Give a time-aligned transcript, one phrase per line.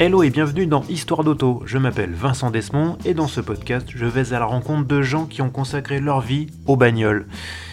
[0.00, 1.60] Hello et bienvenue dans Histoire d'auto.
[1.66, 5.26] Je m'appelle Vincent Desmond et dans ce podcast, je vais à la rencontre de gens
[5.26, 7.26] qui ont consacré leur vie aux bagnoles.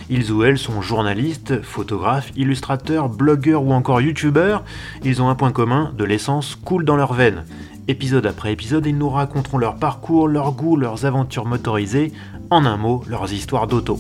[0.10, 4.64] Ils ou elles sont journalistes, photographes, illustrateurs, blogueurs ou encore youtubeurs.
[5.04, 7.46] Ils ont un point commun, de l'essence coule dans leurs veines.
[7.88, 12.12] Épisode après épisode, ils nous raconteront leur parcours, leurs goûts, leurs aventures motorisées,
[12.50, 14.00] en un mot, leurs histoires d'auto.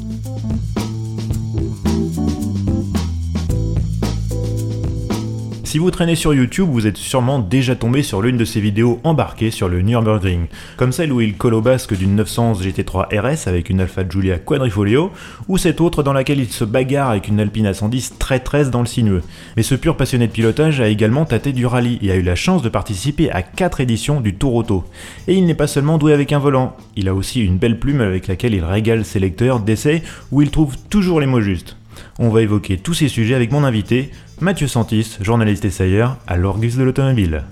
[5.76, 9.02] Si vous traînez sur YouTube, vous êtes sûrement déjà tombé sur l'une de ces vidéos
[9.04, 10.46] embarquées sur le Nürburgring,
[10.78, 14.40] comme celle où il colle au basque d'une 911 GT3 RS avec une Alfa Giulia
[14.40, 15.12] Quadrifoglio,
[15.50, 18.80] ou cette autre dans laquelle il se bagarre avec une Alpine A110 très 13 dans
[18.80, 19.22] le sinueux.
[19.58, 22.36] Mais ce pur passionné de pilotage a également tâté du rallye et a eu la
[22.36, 24.86] chance de participer à 4 éditions du Tour Auto.
[25.28, 28.00] Et il n'est pas seulement doué avec un volant, il a aussi une belle plume
[28.00, 31.76] avec laquelle il régale ses lecteurs d'essais où il trouve toujours les mots justes.
[32.18, 36.76] On va évoquer tous ces sujets avec mon invité, Mathieu Santis, journaliste essayeur à l'Orgus
[36.76, 37.46] de l'automobile.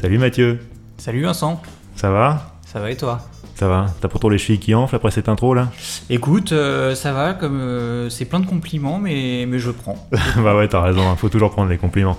[0.00, 0.58] Salut Mathieu.
[0.96, 1.60] Salut Vincent.
[1.94, 2.56] Ça va?
[2.66, 3.20] Ça va et toi?
[3.60, 3.88] Ça va.
[4.00, 5.68] T'as pourtant les chevilles qui enflent après cette intro là?
[6.08, 10.08] Écoute, euh, ça va, comme euh, c'est plein de compliments, mais, mais je prends.
[10.38, 12.16] bah ouais, t'as raison, hein, faut toujours prendre les compliments.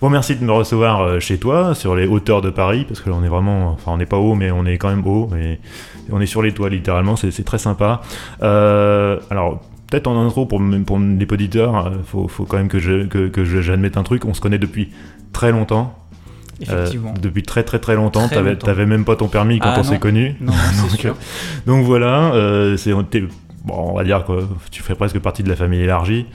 [0.00, 3.10] Bon, merci de me recevoir euh, chez toi, sur les hauteurs de Paris, parce que
[3.10, 5.28] là on est vraiment, enfin on n'est pas haut, mais on est quand même haut,
[5.36, 5.58] et
[6.12, 8.00] on est sur les toits littéralement, c'est très sympa.
[8.40, 13.28] alors, peut-être en intro pour, pour les auditeurs, faut, faut quand même que j'admette je,
[13.30, 14.92] que, que un truc, on se connaît depuis
[15.32, 15.98] très longtemps.
[16.60, 17.14] Effectivement.
[17.20, 18.28] depuis très très très longtemps.
[18.28, 20.36] T'avais même pas ton permis quand ah, on s'est connu.
[20.40, 21.16] Non, donc, sûr.
[21.66, 22.92] donc voilà, euh, c'est
[23.64, 26.26] bon, on va dire que tu fais presque partie de la famille élargie.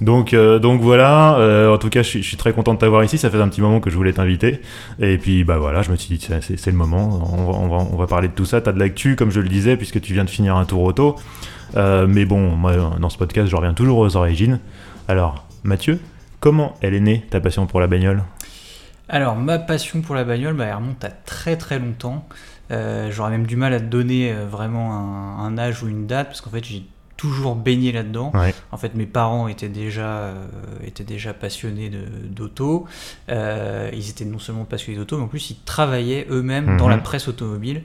[0.00, 3.18] Donc, euh, donc voilà, euh, en tout cas, je suis, très content de t'avoir ici.
[3.18, 4.60] Ça fait un petit moment que je voulais t'inviter.
[5.00, 7.28] Et puis, bah voilà, je me suis dit, c'est le moment.
[7.32, 8.60] On va, on, va, parler de tout ça.
[8.60, 10.82] Tu as de l'actu, comme je le disais, puisque tu viens de finir un tour
[10.82, 11.16] auto.
[11.76, 14.60] Euh, mais bon, moi, dans ce podcast, je reviens toujours aux origines.
[15.08, 15.98] Alors, Mathieu,
[16.40, 18.22] comment elle est née, ta passion pour la bagnole?
[19.08, 22.26] Alors, ma passion pour la bagnole, bah, elle remonte à très très longtemps.
[22.72, 26.28] Euh, j'aurais même du mal à te donner euh, vraiment un, âge ou une date,
[26.28, 26.84] parce qu'en fait, j'ai
[27.16, 28.32] toujours baigné là-dedans.
[28.72, 30.46] En fait, mes parents étaient déjà, euh,
[30.84, 31.90] étaient déjà passionnés
[32.24, 32.86] d'auto.
[33.28, 37.02] ils étaient non seulement passionnés d'auto, mais en plus, ils travaillaient eux-mêmes dans la mhm.
[37.02, 37.82] presse automobile.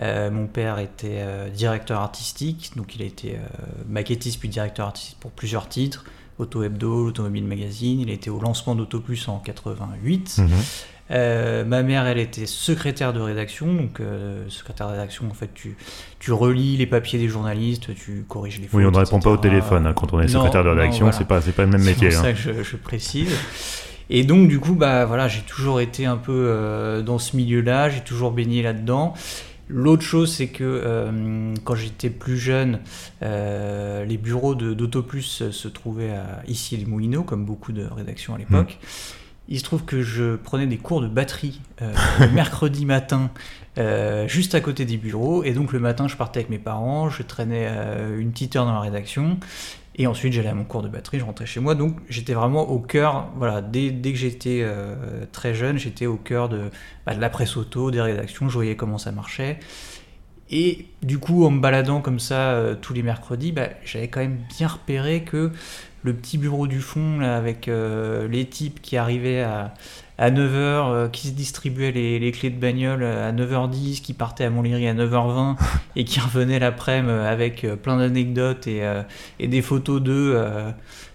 [0.00, 1.24] mon père était
[1.54, 3.38] directeur artistique, donc il a été
[3.88, 6.04] maquettiste puis directeur artistique pour plusieurs titres.
[6.38, 8.00] Auto Hebdo, l'Automobile Magazine.
[8.00, 10.38] Il était au lancement d'Auto Plus en 88.
[10.38, 10.48] Mhm.
[11.10, 15.50] Euh, ma mère, elle était secrétaire de rédaction, donc euh, secrétaire de rédaction, en fait,
[15.52, 15.76] tu,
[16.18, 18.78] tu relis les papiers des journalistes, tu corriges les fautes.
[18.78, 21.26] Oui, on ne répond pas au téléphone hein, quand on est secrétaire de rédaction, c'est
[21.26, 22.10] pas, pas le même métier.
[22.10, 23.36] C'est pour ça que je, précise.
[24.08, 27.90] Et donc, du coup, bah voilà, j'ai toujours été un peu euh, dans ce milieu-là,
[27.90, 29.14] j'ai toujours baigné là-dedans.
[29.72, 32.80] L'autre chose, c'est que euh, quand j'étais plus jeune,
[33.22, 38.38] euh, les bureaux d'Autoplus se trouvaient à, ici les Moulineaux, comme beaucoup de rédactions à
[38.38, 38.78] l'époque.
[38.80, 38.86] Mmh.
[39.48, 43.30] Il se trouve que je prenais des cours de batterie euh, le mercredi matin,
[44.26, 45.42] juste à côté des bureaux.
[45.42, 47.66] Et donc le matin, je partais avec mes parents, je traînais
[48.18, 49.38] une petite heure dans la rédaction.
[49.96, 51.74] Et ensuite, j'allais à mon cours de batterie, je rentrais chez moi.
[51.74, 56.16] Donc, j'étais vraiment au cœur, voilà, dès, dès que j'étais euh, très jeune, j'étais au
[56.16, 56.70] cœur de,
[57.04, 59.60] bah, de, la presse auto, des rédactions, je voyais comment ça marchait.
[60.52, 64.20] Et du coup, en me baladant comme ça euh, tous les mercredis, bah, j'avais quand
[64.20, 65.50] même bien repéré que
[66.02, 69.72] le petit bureau du fond, là, avec euh, les types qui arrivaient à,
[70.18, 74.50] à 9h, euh, qui se distribuait les, clés de bagnole à 9h10, qui partait à
[74.50, 75.56] Montlhéry à 9h20
[75.96, 78.82] et qui revenait l'après-midi avec plein d'anecdotes et,
[79.40, 80.38] et, des photos d'eux,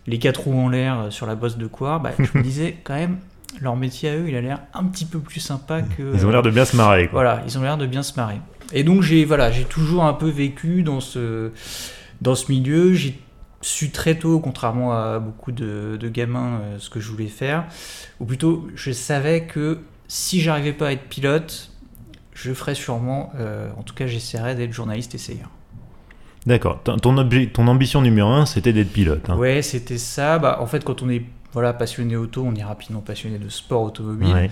[0.08, 2.96] les quatre roues en l'air sur la bosse de quoi, bah, je me disais quand
[2.96, 3.18] même,
[3.62, 6.14] leur métier à eux, il a l'air un petit peu plus sympa que.
[6.16, 7.08] Ils ont l'air de bien se marrer.
[7.08, 7.24] Quoi.
[7.24, 8.40] Voilà, ils ont l'air de bien se marrer.
[8.74, 11.52] Et donc j'ai voilà, j'ai toujours un peu vécu dans ce
[12.22, 12.94] dans ce milieu.
[12.94, 13.20] J'ai
[13.62, 17.66] su très tôt, contrairement à beaucoup de, gamins, euh, ce que je voulais faire.
[18.20, 21.72] Ou plutôt, je savais que si j'arrivais pas à être pilote,
[22.34, 25.50] je ferais sûrement, euh, en tout cas j'essaierais d'être journaliste essayeur.
[26.46, 26.82] D'accord.
[26.84, 29.30] Ton, ton ambition numéro un, c'était d'être pilote.
[29.30, 29.36] Hein.
[29.36, 30.40] Ouais, c'était ça.
[30.40, 33.82] Bah, en fait, quand on est voilà, passionné auto, on est rapidement passionné de sport
[33.82, 34.50] automobile.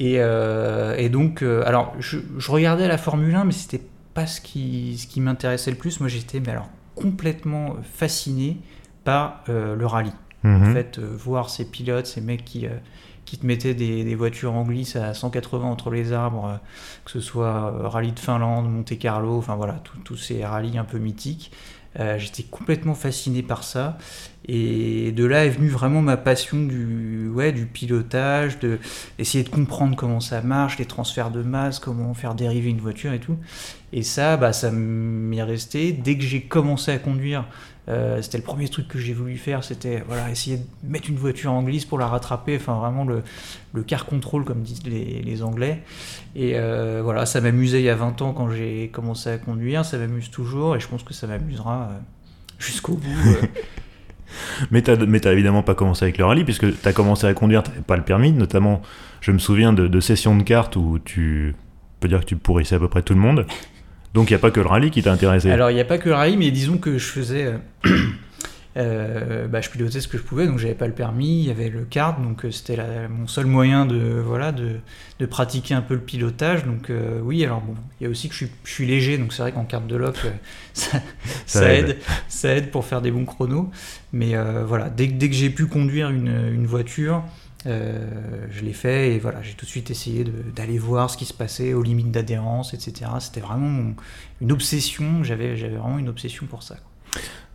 [0.00, 3.82] Et, euh, et, donc, alors, je, je, regardais la Formule 1, mais c'était
[4.14, 6.00] pas ce qui, ce qui m'intéressait le plus.
[6.00, 8.58] Moi, j'étais, mais alors, complètement fasciné
[9.04, 10.12] par euh, le rallye.
[10.44, 10.74] En mhm.
[10.74, 12.70] fait, euh, voir ces pilotes, ces mecs qui, euh,
[13.24, 16.58] qui te mettaient des, voitures en glisse à 180 entre les arbres,
[17.04, 20.98] que ce soit rallye de Finlande, Monte Carlo, enfin voilà, tous ces rallyes un peu
[20.98, 21.52] mythiques.
[21.96, 23.98] J'étais complètement fasciné par ça.
[24.48, 28.78] Et de là est venue vraiment ma passion du, ouais, du pilotage, de
[29.18, 33.12] essayer de comprendre comment ça marche, les transferts de masse, comment faire dériver une voiture
[33.12, 33.36] et tout.
[33.92, 35.92] Et ça, bah, ça m'est resté.
[35.92, 37.44] Dès que j'ai commencé à conduire,
[37.88, 41.16] euh, c'était le premier truc que j'ai voulu faire, c'était voilà, essayer de mettre une
[41.16, 43.22] voiture en glisse pour la rattraper, enfin vraiment le,
[43.82, 45.82] car control comme disent les, Anglais.
[46.36, 49.84] Et euh, voilà, ça m'amusait il y a 20 ans quand j'ai commencé à conduire,
[49.84, 51.98] ça m'amuse toujours et je pense que ça m'amusera euh,
[52.58, 53.48] jusqu'au bout.
[54.70, 57.62] mais tu n'as évidemment pas commencé avec le rallye, puisque tu as commencé à conduire,
[57.62, 58.82] tu pas le permis, notamment,
[59.20, 61.54] je me souviens de, de sessions de cartes où tu
[61.98, 63.46] peux dire que tu pourrissais à peu près tout le monde.
[64.14, 65.84] Donc il n'y a pas que le rallye qui t'a intéressé Alors il n'y a
[65.84, 67.46] pas que le rallye, mais disons que je faisais.
[67.46, 67.58] Euh,
[68.76, 71.50] euh, bah, je pilotais ce que je pouvais, donc j'avais pas le permis, il y
[71.50, 72.78] avait le kart, donc euh, c'était
[73.08, 74.76] mon seul moyen de, voilà, de,
[75.18, 76.64] de, pratiquer un peu le pilotage.
[76.64, 76.90] Donc
[77.22, 79.42] oui, alors bon, il y a aussi que je suis, je suis léger, donc c'est
[79.42, 80.16] vrai qu'en carte de lock,
[80.72, 80.98] ça,
[81.46, 81.98] ça, aide.
[82.28, 83.70] ça aide pour faire des bons chronos.
[84.12, 84.34] Mais
[84.66, 87.22] voilà, dès, dès que j'ai pu conduire une, une voiture,
[87.66, 90.24] euh, je l'ai fait et voilà, j'ai tout de suite essayé
[90.54, 93.10] d'aller voir ce qui se passait aux limites d'adhérence, etc.
[93.20, 93.92] C'était vraiment
[94.40, 96.76] une obsession, j'avais vraiment une obsession pour ça.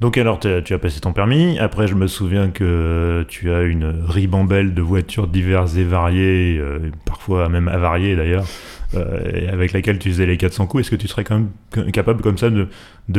[0.01, 4.03] Donc alors tu as passé ton permis, après je me souviens que tu as une
[4.05, 8.45] ribambelle de voitures diverses et variées, euh, parfois même avariées d'ailleurs,
[8.93, 10.81] euh, avec laquelle tu faisais les 400 coups.
[10.81, 12.67] Est-ce que tu serais quand même capable comme ça de,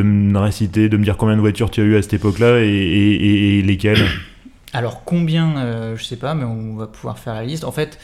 [0.02, 3.62] me réciter, de me dire combien de voitures tu as eu à cette époque-là et
[3.64, 4.04] lesquelles?
[4.72, 7.64] Alors combien, euh, je sais pas, mais on va pouvoir faire la liste.
[7.64, 7.98] En fait,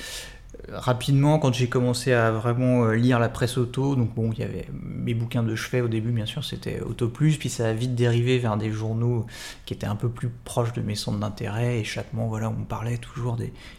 [0.68, 4.42] rapidement, quand j'ai commencé à vraiment euh, lire la presse auto, donc bon, il y
[4.42, 7.72] avait mes bouquins de chevet au début, bien sûr, c'était Auto Plus, puis ça a
[7.72, 9.26] vite dérivé vers des journaux
[9.66, 12.64] qui étaient un peu plus proches de mes centres d'intérêt, et chaque mois, voilà, on
[12.64, 13.36] parlait toujours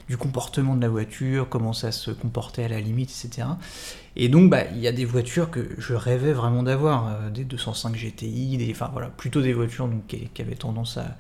[0.08, 3.48] du comportement de la voiture, comment ça se comportait à la limite, etc.
[4.16, 7.46] Et donc, bah, il y a des voitures que je rêvais vraiment d'avoir, euh, des
[7.46, 11.18] 205 GTI, des, enfin voilà, plutôt des voitures donc, qui, avaient tendance à,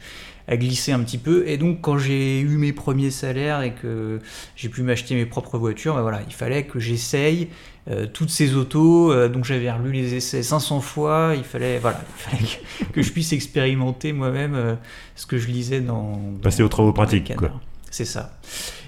[0.47, 1.47] à, glisser un petit peu.
[1.47, 4.19] Et donc, quand j'ai eu mes premiers salaires et que
[4.55, 7.49] j'ai pu m'acheter mes propres voitures, bah, voilà, il fallait que j'essaye
[7.89, 9.11] euh, toutes ces autos.
[9.11, 11.33] Euh, donc, j'avais relu les essais 500 fois.
[11.35, 14.77] Il fallait, voilà, il fallait que, je puisse expérimenter moi-même
[15.15, 16.19] ce que je lisais dans.
[16.41, 17.51] Passer aux travaux pratiques, quoi.
[17.93, 18.39] C'est ça.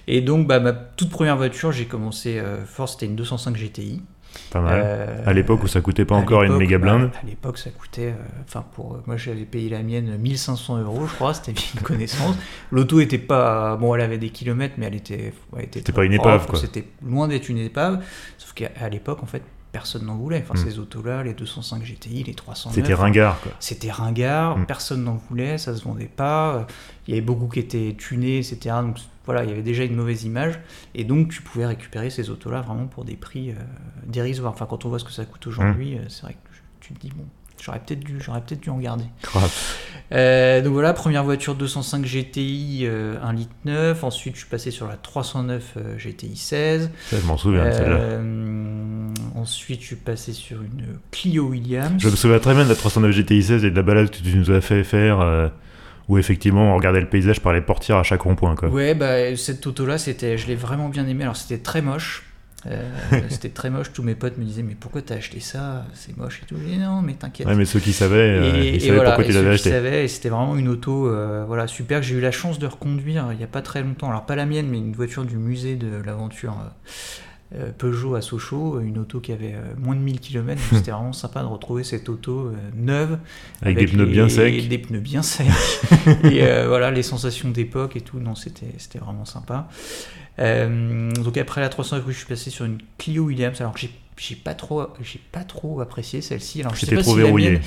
[0.07, 4.01] Et donc, bah, ma toute première voiture, j'ai commencé euh, fort, c'était une 205 GTI.
[4.51, 4.81] Pas mal.
[4.83, 7.11] Euh, à l'époque où ça coûtait pas encore une méga blinde.
[7.21, 8.13] à l'époque, ça coûtait.
[8.17, 11.33] Euh, enfin, pour moi, j'avais payé la mienne 1500 euros, je crois.
[11.33, 12.35] C'était une connaissance.
[12.71, 13.75] L'auto était pas.
[13.77, 15.33] Bon, elle avait des kilomètres, mais elle était.
[15.73, 16.59] c'était pas une épave, quoi.
[16.59, 18.03] C'était loin d'être une épave.
[18.37, 19.43] Sauf qu'à l'époque, en fait,
[19.75, 20.41] personne n'en voulait.
[20.41, 20.69] Enfin, hmm.
[20.69, 22.69] ces autos-là, les 205 GTI, les 300.
[22.71, 23.51] C'était ringard, quoi.
[23.59, 24.65] C'était ringard, hmm.
[24.65, 26.65] personne n'en voulait, ça se vendait pas.
[27.05, 28.77] Il y avait beaucoup qui étaient tunés, etc.
[28.81, 30.57] Donc voilà, il y avait déjà une mauvaise image.
[30.93, 33.55] Et donc, tu pouvais récupérer ces autos-là vraiment pour des prix euh,
[34.05, 34.53] dérisoires.
[34.53, 36.03] Enfin, quand on voit ce que ça coûte aujourd'hui, hmm.
[36.03, 37.25] euh, c'est vrai que tu te dis, bon,
[37.61, 39.05] J'aurais peut-être dû, j'aurais peut-être dû en garder.
[40.11, 44.03] Euh, donc voilà, première voiture 205 GTI 1 litre 9.
[44.03, 46.91] Ensuite, je suis passé sur la 309 GTI 16.
[47.11, 48.19] je m'en souviens celle-là.
[49.35, 52.01] Ensuite, je suis passé sur une Clio Williams.
[52.01, 54.17] Je me souviens très bien de la 309 GTI 16 et de la balade que
[54.17, 55.21] tu nous as fait faire.
[55.21, 55.47] Euh,
[56.07, 58.55] où effectivement on regardait le paysage par les portières à chaque rond-point.
[58.55, 58.69] Quoi.
[58.69, 61.23] Ouais, bah, cette auto-là, c'était, je l'ai vraiment bien aimé.
[61.23, 62.24] Alors c'était très moche.
[62.67, 62.89] Euh,
[63.29, 63.91] c'était très moche.
[63.93, 65.85] Tous mes potes me disaient mais pourquoi t'as acheté ça?
[65.93, 66.55] C'est moche et tout.
[66.59, 67.47] Je dis non mais t'inquiète.
[67.47, 69.69] Ouais, mais ceux qui savaient, euh, ils savaient pourquoi tu l'avais acheté.
[69.69, 71.09] Savaient, et c'était vraiment une auto,
[71.47, 74.09] voilà super que j'ai eu la chance de reconduire il n'y a pas très longtemps.
[74.09, 76.57] Alors pas la mienne, mais une voiture du musée de l'aventure
[77.53, 80.59] euh, Peugeot à Sochaux, une auto qui avait euh, moins de 1000 km.
[80.73, 83.19] C'était vraiment sympa de retrouver cette auto euh, neuve.
[83.61, 84.67] Avec, des pneus bien secs.
[84.67, 85.45] Des pneus bien secs.
[86.23, 89.69] et voilà, les sensations d'époque et tout, non, c'était vraiment sympa.
[90.37, 94.35] Donc après la 300 je suis passé sur une Clio Williams, alors que j'ai j'ai
[94.35, 96.61] pas trop j'ai pas trop apprécié celle-ci.
[96.61, 97.49] Alors je sais pas trop si verrouillé.
[97.49, 97.61] La mienne,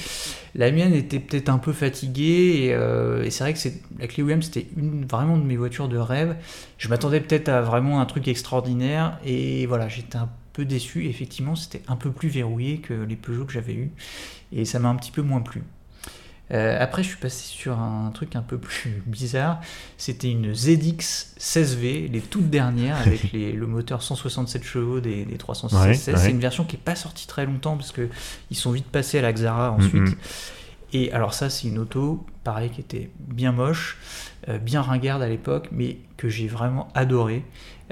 [0.55, 2.65] la mienne était peut-être un peu fatiguée.
[2.65, 5.57] Et, euh, et c'est vrai que c'est la Clio M c'était une vraiment de mes
[5.57, 6.37] voitures de rêve.
[6.79, 9.19] Je m'attendais peut-être à vraiment un truc extraordinaire.
[9.25, 11.07] Et voilà j'étais un peu déçu.
[11.07, 13.91] Effectivement c'était un peu plus verrouillé que les Peugeot que j'avais eu.
[14.53, 15.63] Et ça m'a un petit peu moins plu
[16.53, 19.61] euh, après, je suis passé sur un truc un peu plus bizarre.
[19.97, 26.11] C'était une ZX 16V, les toutes dernières, avec le moteur 167 chevaux des, des 306
[26.15, 29.23] C'est une version qui n'est pas sortie très longtemps parce qu'ils sont vite passés à
[29.23, 30.17] la Xara ensuite.
[30.93, 33.99] Et alors ça, c'est une auto, pareil, qui était bien moche,
[34.63, 37.45] bien ringarde à l'époque, mais que j'ai vraiment adoré.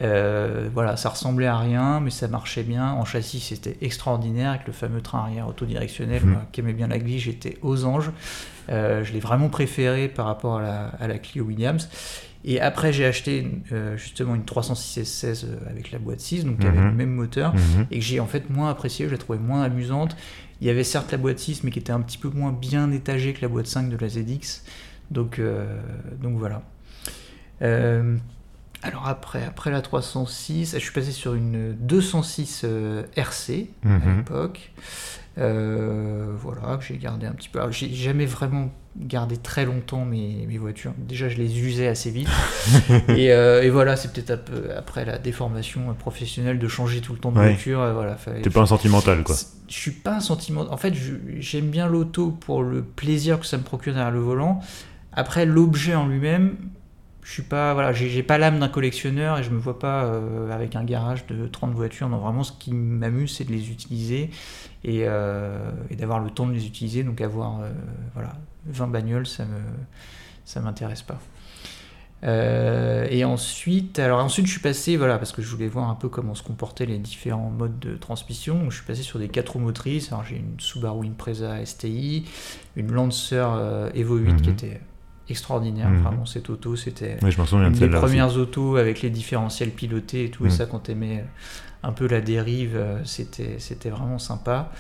[0.03, 2.93] Euh, voilà, ça ressemblait à rien, mais ça marchait bien.
[2.93, 6.25] En châssis, c'était extraordinaire avec le fameux train arrière autodirectionnel.
[6.25, 6.31] Mmh.
[6.31, 8.11] Moi, qui aimait bien la glisse, j'étais aux anges.
[8.69, 11.89] Euh, je l'ai vraiment préféré par rapport à la, Clio Williams.
[12.45, 16.79] Et après, j'ai acheté euh, justement une 306 16 avec la boîte 6, donc avec
[16.79, 16.85] mmh.
[16.85, 17.59] le même moteur, mmh.
[17.91, 20.17] et que j'ai en fait moins apprécié, je l'ai trouvé moins amusante.
[20.61, 22.91] Il y avait certes la boîte 6, mais qui était un petit peu moins bien
[22.93, 24.63] étagée que la boîte 5 de la ZX.
[25.11, 25.41] Donc,
[26.23, 26.63] donc voilà.
[28.83, 32.65] alors après, après la 306, je suis passé sur une 206
[33.17, 34.17] RC à Mhm.
[34.19, 34.73] l'époque.
[35.39, 37.59] Euh, voilà, que j'ai gardé un petit peu.
[37.59, 40.95] Alors, j'ai jamais vraiment gardé très longtemps mes, mes voitures.
[40.97, 42.29] Déjà, je les usais assez vite.
[43.09, 47.33] et, euh, et voilà, c'est peut-être après la déformation professionnelle de changer tout le temps
[47.33, 47.49] de Ouais.
[47.53, 47.81] voiture.
[47.83, 49.35] euh, Voilà, T'es pas un sentimental, quoi.
[49.69, 50.63] je suis pas un sentiment.
[50.71, 50.95] En fait,
[51.39, 54.61] j'aime bien l'auto pour le plaisir que ça me procure derrière le volant.
[55.17, 56.57] Après, l'objet en lui-même,
[57.23, 57.73] je suis pas.
[57.75, 61.27] Voilà, j'ai pas l'âme d'un collectionneur et je me vois pas euh, avec un garage
[61.27, 62.09] de 30 voitures.
[62.09, 64.31] Non, vraiment, ce qui m'amuse, c'est de les utiliser
[64.85, 67.03] et, euh, et d'avoir le temps de les utiliser.
[67.03, 67.71] Donc, avoir euh,
[68.15, 68.35] voilà,
[68.67, 69.59] 20 bagnoles, ça me
[70.45, 71.19] ça m'intéresse pas.
[72.25, 75.95] Euh, et ensuite, alors ensuite je suis passé, voilà, parce que je voulais voir un
[75.95, 78.59] peu comment se comportaient les différents modes de transmission.
[78.59, 80.13] Donc, je suis passé sur des 4 roues motrices.
[80.13, 82.25] Alors j'ai une Subaru Impreza STI,
[82.77, 84.55] une Lancer euh, Evo 8 qui Mhm.
[84.55, 84.81] était
[85.29, 85.89] extraordinaire.
[85.89, 86.03] Mhm.
[86.03, 87.17] Vraiment, cette auto, c'était
[87.97, 88.07] aussi.
[88.07, 90.45] premières autos avec les différentiels pilotés et tout.
[90.45, 90.55] Et Mhm.
[90.55, 91.25] ça, quand t'aimais
[91.83, 94.71] un peu la dérive, euh, c'était c'était vraiment sympa.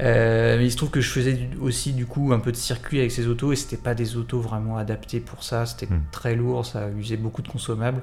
[0.00, 2.56] Euh, mais il se trouve que je faisais du- aussi du coup un peu de
[2.56, 6.00] circuit avec ces autos et c'était pas des autos vraiment adaptées pour ça, c'était Mm.
[6.10, 8.00] très lourd, ça usait beaucoup de consommables.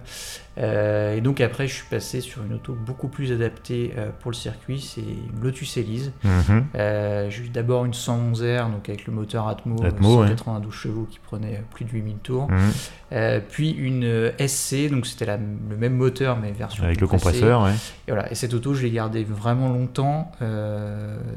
[0.59, 4.31] Euh, et donc après je suis passé sur une auto beaucoup plus adaptée euh, pour
[4.31, 6.11] le circuit, c'est une Lotus Elise.
[6.23, 6.65] Mhm.
[7.29, 10.27] J'ai eu d'abord une 111R donc avec le moteur Atmo, Atmo, ouais.
[10.27, 12.47] 192 chevaux qui prenait plus de 8000 tours.
[12.49, 13.41] Mhm.
[13.49, 17.71] Puis une SC, donc c'était le même moteur mais version Avec le compresseur, ouais.
[18.07, 20.31] Et voilà, et cette auto, je l'ai gardée vraiment longtemps.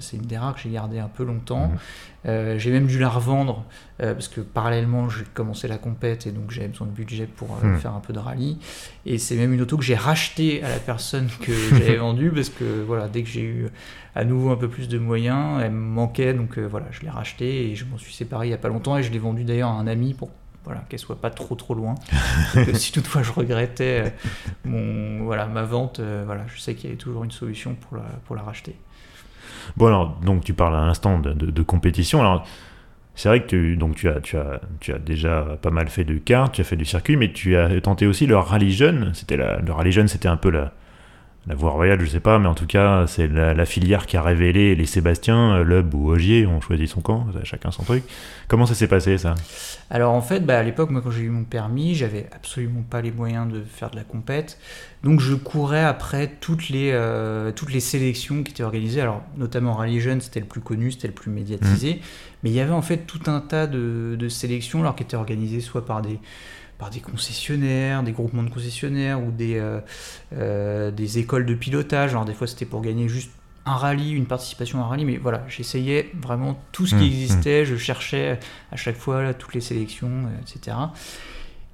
[0.00, 1.68] C'est une des rares que j'ai gardée un peu longtemps.
[1.68, 1.78] Mhm.
[2.26, 3.64] Euh, j'ai même dû la revendre
[4.02, 7.48] euh, parce que parallèlement, j'ai commencé la compète et donc j'avais besoin de budget pour
[7.62, 7.78] euh, Mhm.
[7.78, 8.58] faire un peu de rallye.
[9.06, 12.50] Et c'est même une auto que j'ai rachetée à la personne que j'avais vendue parce
[12.50, 13.66] que voilà, dès que j'ai eu
[14.14, 16.34] à nouveau un peu plus de moyens, elle me manquait.
[16.34, 18.98] Donc voilà, je l'ai rachetée et je m'en suis séparé il y a pas longtemps
[18.98, 20.30] et je l'ai vendue d'ailleurs à un ami pour
[20.66, 21.94] voilà, qu'elle soit pas trop trop loin.
[22.74, 24.12] Si toutefois je regrettais
[24.66, 28.02] mon, voilà, ma vente, voilà, je sais qu'il y avait toujours une solution pour la,
[28.26, 28.76] pour la racheter.
[29.76, 32.20] Bon alors, donc tu parles à l'instant de, compétition.
[32.20, 32.46] Alors,
[33.14, 36.04] c'est vrai que tu, donc tu as, tu as, tu as déjà pas mal fait
[36.04, 39.10] de kart, tu as fait du circuit, mais tu as tenté aussi le rallye jeune.
[39.14, 40.72] C'était le rallye jeune, c'était un peu la,
[41.46, 44.16] la voie royale, je sais pas, mais en tout cas, c'est la, la filière qui
[44.16, 48.04] a révélé les Sébastien, euh, Loeb ou Ogier ont choisi son camp, chacun son truc.
[48.46, 49.34] Comment ça s'est passé ça?
[49.88, 53.00] Alors en fait, bah, à l'époque, moi quand j'ai eu mon permis, j'avais absolument pas
[53.00, 54.58] les moyens de faire de la compète.
[55.02, 59.00] Donc je courais après toutes les, euh, toutes les sélections qui étaient organisées.
[59.00, 62.00] Alors notamment Rallye Jeune, c'était le plus connu, c'était le plus médiatisé.
[62.42, 65.16] Mais il y avait en fait tout un tas de, de sélections alors, qui étaient
[65.16, 66.18] organisées soit par des,
[66.80, 69.80] par des concessionnaires, des groupements de concessionnaires ou des, euh,
[70.32, 72.10] euh, des écoles de pilotage.
[72.12, 73.30] Alors des fois c'était pour gagner juste
[73.66, 77.12] un rallye, une participation à un rallye, mais voilà, j'essayais vraiment tout ce qui Mmh,
[77.12, 78.40] existait, je cherchais
[78.72, 80.76] à chaque fois là, toutes les sélections, euh, etc.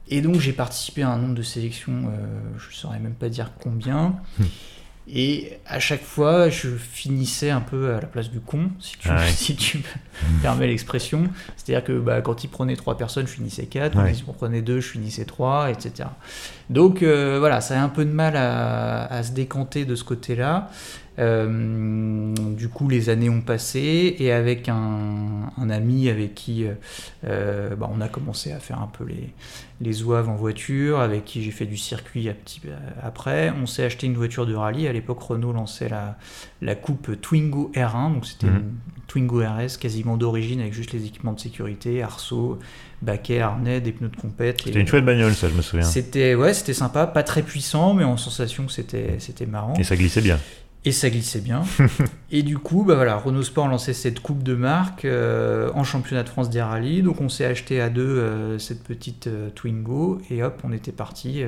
[0.08, 2.26] Et donc j'ai participé à un nombre de sélections, euh,
[2.58, 4.16] je ne saurais même pas dire combien.
[4.38, 4.44] Mmh.
[5.08, 9.08] Et à chaque fois, je finissais un peu à la place du con, si tu,
[9.08, 9.26] Ah ouais.
[9.36, 11.24] si tu me permets l'expression.
[11.56, 13.92] C'est-à-dire que bah, quand il prenait trois personnes, je finissais quatre.
[13.94, 14.12] Quand Ouais.
[14.14, 16.08] il en prenait deux, je finissais trois, etc.
[16.70, 20.02] Donc euh, voilà, ça a un peu de mal à, à se décanter de ce
[20.02, 20.70] côté-là.
[21.18, 26.72] Euh, du coup, les années ont passé et avec un, un ami avec qui euh,
[27.24, 29.30] euh, bah, on a commencé à faire un peu les,
[29.80, 32.60] les zouaves en voiture, avec qui j'ai fait du circuit à petit,
[33.02, 33.52] après.
[33.62, 34.86] On s'est acheté une voiture de rallye.
[34.88, 36.18] À l'époque, Renault lançait la,
[36.62, 38.56] la coupe Twingo R1, donc c'était Mhm.
[38.56, 38.72] une
[39.06, 42.58] Twingo RS quasiment d'origine avec juste les équipements de sécurité, arceaux,
[43.02, 44.62] baquet, harnais, des pneus de compète.
[44.64, 45.86] C'était une chouette bagnole, ça, je me souviens.
[45.86, 49.74] C'était ouais, c'était sympa, pas très puissant, mais en sensation c'était c'était marrant.
[49.78, 50.38] Et ça glissait bien.
[50.86, 51.64] Et ça glissait bien.
[52.30, 56.22] et du coup, bah voilà, Renault Sport lançait cette coupe de marque euh, en championnat
[56.22, 57.02] de France des rallyes.
[57.02, 60.92] Donc on s'est acheté à deux euh, cette petite euh, Twingo et hop, on était
[60.92, 61.42] parti.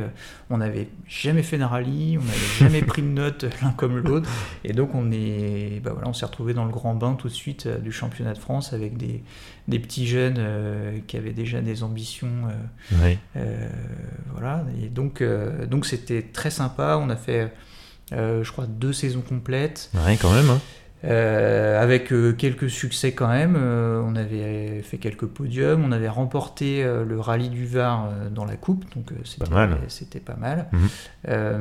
[0.51, 4.29] on n'avait jamais fait de rallye, on n'avait jamais pris de notes l'un comme l'autre.
[4.65, 7.33] Et donc on est, bah voilà, on s'est retrouvé dans le grand bain tout de
[7.33, 9.23] suite du championnat de France avec des,
[9.69, 10.45] des petits jeunes
[11.07, 12.49] qui avaient déjà des ambitions.
[14.33, 15.23] voilà, et donc
[15.71, 16.99] donc c'était très sympa.
[17.01, 17.53] On a fait,
[18.13, 20.51] je crois, deux saisons complètes, Ouais, quand même.
[20.51, 20.61] hein.
[21.05, 23.55] euh, avec euh, quelques succès quand même.
[23.57, 28.31] Euh, on avait fait quelques podiums, on avait remporté euh, le rallye du Var euh,
[28.31, 29.79] dans la coupe, donc euh, c'était Pas mal.
[29.89, 30.67] c'était pas mal.
[30.73, 30.89] Mhm.
[31.29, 31.59] Euh,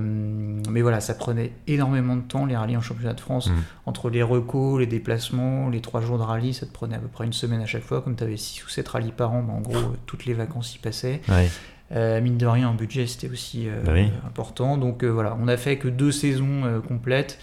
[0.72, 3.50] mais voilà, ça prenait énormément de temps les rallyes en championnat de France.
[3.50, 3.56] Mhm.
[3.86, 7.08] Entre les recos, les déplacements, les trois jours de rallye, ça te prenait à peu
[7.08, 8.01] près une semaine à chaque fois.
[8.01, 10.34] Comme tu avais 6 ou 7 rallyes par an, bah, en gros, euh, toutes les
[10.34, 11.22] vacances y passaient.
[11.30, 11.50] Ouais.
[11.91, 14.10] Euh, mine de rien, en budget, c'était aussi euh, Bah oui.
[14.25, 14.77] important.
[14.77, 17.39] Donc euh, voilà, on a fait que deux saisons complètes.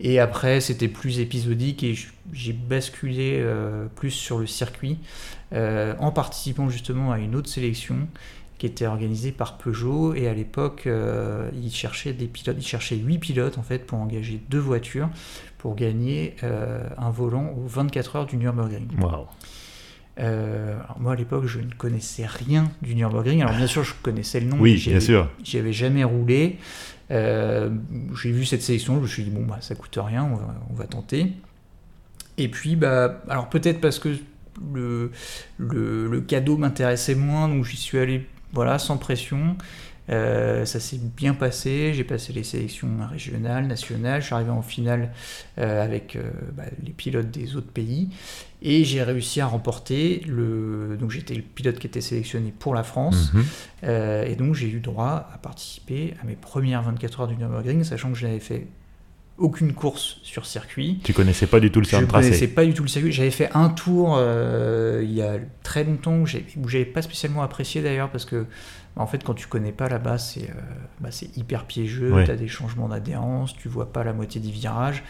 [0.00, 1.94] Et après, c'était plus épisodique et
[2.32, 3.44] j'ai basculé
[3.94, 4.98] plus sur le circuit
[5.52, 8.08] en participant justement à une autre sélection
[8.58, 10.14] qui était organisée par Peugeot.
[10.14, 10.88] Et à l'époque,
[11.54, 15.08] ils cherchaient des pilotes, ils cherchaient 8 pilotes en fait pour engager deux voitures
[15.58, 18.88] pour gagner un volant aux 24 heures du Nürburgring.
[20.16, 21.00] Waouh!
[21.00, 23.42] moi à l'époque je ne connaissais rien du Nürburgring.
[23.42, 24.58] Alors bien sûr je connaissais le nom.
[24.60, 25.30] Oui, bien sûr.
[25.42, 26.58] J'y avais jamais roulé.
[27.10, 27.70] Euh,
[28.20, 30.28] j'ai vu cette sélection, je me suis dit, bon, bah, ça coûte rien,
[30.70, 31.32] on va, tenter.
[32.38, 34.16] Et puis, bah, alors peut-être parce que
[34.72, 35.10] le,
[35.58, 39.56] le, cadeau m'intéressait moins, donc j'y suis allé voilà, sans pression.
[40.10, 44.60] Euh, ça s'est bien passé, j'ai passé les sélections régionales, nationales, je suis arrivé en
[44.60, 45.12] finale
[45.58, 46.18] euh, avec
[46.54, 48.10] bah, les pilotes des autres pays
[48.60, 50.96] et j'ai réussi à remporter le.
[50.98, 53.44] Donc j'étais le pilote qui était sélectionné pour la France mhm.
[53.84, 57.82] euh, et donc j'ai eu droit à participer à mes premières 24 heures du Nürburgring,
[57.84, 58.66] sachant que je n'avais fait
[59.36, 61.00] aucune course sur circuit.
[61.02, 63.10] Tu connaissais pas du tout le tracé Je connaissais pas du tout le circuit.
[63.10, 64.18] J'avais fait un tour
[65.02, 68.46] il y a très longtemps où j'avais pas spécialement apprécié d'ailleurs parce que
[68.96, 70.62] en fait, quand tu connais pas là-bas, c'est euh,
[71.00, 75.02] bah, hyper piégeux, tu as des changements d'adhérence, tu vois pas la moitié des virages.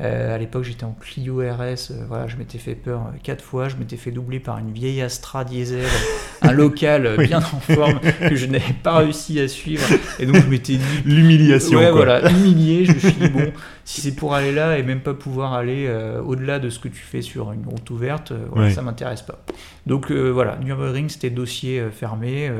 [0.00, 3.68] Euh, à l'époque, j'étais en Clio RS, euh, voilà, je m'étais fait peur quatre fois,
[3.68, 5.86] je m'étais fait doubler par une vieille Astra diesel,
[6.42, 9.84] un local bien en forme que je n'avais pas réussi à suivre.
[10.20, 10.84] Et donc, je m'étais dit.
[11.04, 11.78] L'humiliation.
[11.78, 12.84] Ouais, voilà, humilié.
[12.84, 13.52] Je me suis dit, bon,
[13.84, 15.88] si c'est pour aller là et même pas pouvoir aller
[16.24, 19.44] au-delà de ce que tu fais sur une route ouverte, voilà, ça m'intéresse pas.
[19.86, 22.52] Donc, voilà, Nürburgring, c'était dossier fermé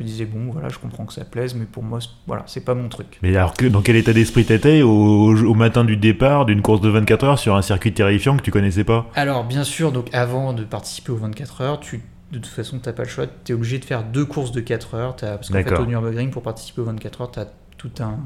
[0.00, 2.74] me disais bon voilà je comprends que ça plaise mais pour moi voilà c'est pas
[2.74, 3.18] mon truc.
[3.22, 6.80] Mais alors que dans quel état d'esprit t'étais au, au matin du départ d'une course
[6.80, 9.08] de 24 heures sur un circuit terrifiant que tu connaissais pas?
[9.14, 12.88] Alors bien sûr donc avant de participer aux 24 heures tu de toute façon, tu
[12.88, 13.26] n'as pas le choix.
[13.26, 15.16] Tu es obligé de faire deux courses de 4 heures.
[15.22, 17.48] As, parce qu'en fait, au Nürburgring, pour participer aux 24 heures, tu as
[17.80, 18.18] tout un,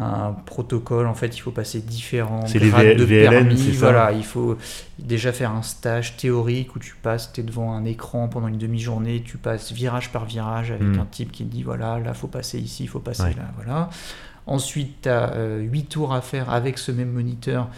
[0.00, 1.08] un, protocole.
[1.08, 3.70] En fait, il faut passer différents grades de permis.
[3.72, 4.56] Voilà, il faut
[5.00, 8.58] déjà faire un stage théorique où tu passes, tu es devant un écran pendant une
[8.58, 11.00] demi-journée, tu passes virage par virage avec hmm.
[11.00, 13.50] un type qui te dit voilà, là, faut passer ici, il faut passer là.
[13.56, 13.90] Voilà.
[14.46, 17.68] Ensuite, tu as 8 tours à faire avec ce même moniteur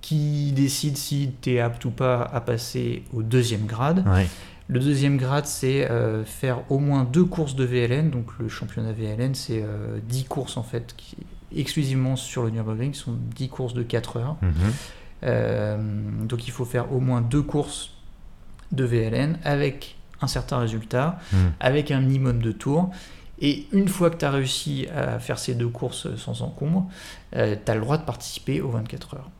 [0.00, 4.04] qui décide si tu es apte ou pas à passer au deuxième grade.
[4.68, 8.10] Le deuxième grade, c'est euh, faire au moins deux courses de VLN.
[8.10, 9.64] Donc le championnat VLN, c'est
[10.02, 11.16] 10 euh, courses en fait, qui,
[11.56, 14.36] exclusivement sur le Nürburgring, qui sont 10 courses de 4 heures.
[14.42, 14.52] Mhm.
[15.24, 15.78] Euh,
[16.24, 17.94] donc il faut faire au moins deux courses
[18.70, 21.52] de VLN avec un certain résultat, mhm.
[21.60, 22.90] avec un minimum de tours.
[23.40, 26.90] Et une fois que tu as réussi à faire ces deux courses sans encombre,
[27.32, 29.30] tu as le droit de participer aux 24 heures.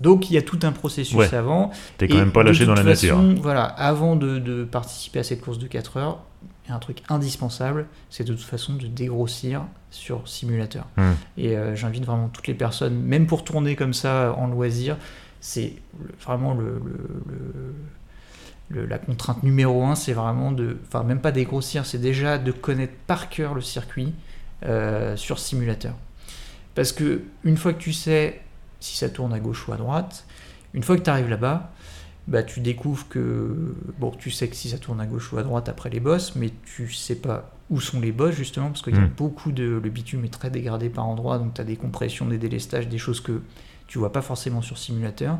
[0.00, 1.70] Donc il y a tout un processus avant.
[1.98, 3.20] T'es quand même pas lâché dans la nature.
[3.40, 6.18] Voilà, avant de, participer à cette course de 4 heures,
[6.64, 10.86] il y a un truc indispensable, c'est de toute façon de dégrossir sur simulateur.
[10.96, 11.12] Hmm.
[11.38, 14.96] Et euh, j'invite vraiment toutes les personnes, même pour tourner comme ça en loisir,
[15.40, 15.74] c'est
[16.20, 16.82] vraiment le,
[18.70, 22.94] la contrainte numéro un, c'est vraiment de, enfin même pas dégrossir, c'est déjà de connaître
[23.06, 24.12] par cœur le circuit
[24.64, 25.94] euh, sur simulateur.
[26.74, 28.40] Parce que une fois que tu sais
[28.80, 30.26] si ça tourne à gauche ou à droite.
[30.74, 31.72] Une fois que tu arrives là-bas,
[32.28, 35.42] bah, tu découvres que bon, tu sais que si ça tourne à gauche ou à
[35.42, 38.94] droite après les bosses, mais tu sais pas où sont les bosses justement, parce qu'il
[38.94, 39.12] y a hmm.
[39.16, 39.80] beaucoup de.
[39.82, 42.98] Le bitume est très dégradé par endroits, donc tu as des compressions, des délestages, des
[42.98, 43.42] choses que
[43.86, 45.38] tu vois pas forcément sur simulateur.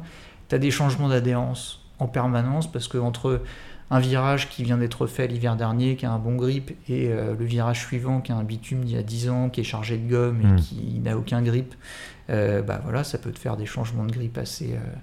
[0.48, 3.42] Tu as des changements d'adhérence en permanence, parce que entre
[3.90, 7.34] un virage qui vient d'être fait l'hiver dernier, qui a un bon grip, et euh,
[7.38, 9.96] le virage suivant qui a un bitume d'il y a 10 ans, qui est chargé
[9.96, 10.56] de gomme et hmm.
[10.56, 11.74] qui n'a aucun grip,
[12.30, 14.94] euh, bah voilà, ça peut te faire des changements de grip assez, euh,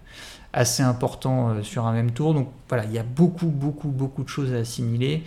[0.52, 2.34] assez importants sur un même tour.
[2.34, 5.24] Donc voilà, il y a beaucoup, beaucoup, beaucoup de choses à assimiler.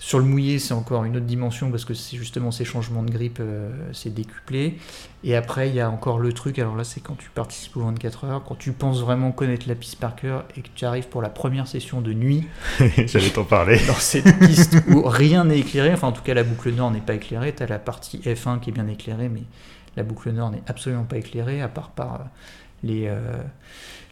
[0.00, 3.10] Sur le mouillé, c'est encore une autre dimension parce que c'est justement ces changements de
[3.10, 4.78] grippe, euh, c'est décuplé.
[5.24, 7.82] Et après, il y a encore le truc, alors là, c'est quand tu participes aux
[7.82, 11.08] 24 heures, quand tu penses vraiment connaître la piste par cœur et que tu arrives
[11.08, 12.46] pour la première session de nuit.
[12.78, 13.80] J'allais t'en parler.
[13.86, 17.00] Dans cette piste où rien n'est éclairé, enfin en tout cas la boucle nord n'est
[17.00, 19.42] pas éclairée, tu as la partie F1 qui est bien éclairée, mais
[19.96, 22.24] la boucle nord n'est absolument pas éclairée, à part par euh,
[22.84, 23.08] les.
[23.08, 23.42] Euh,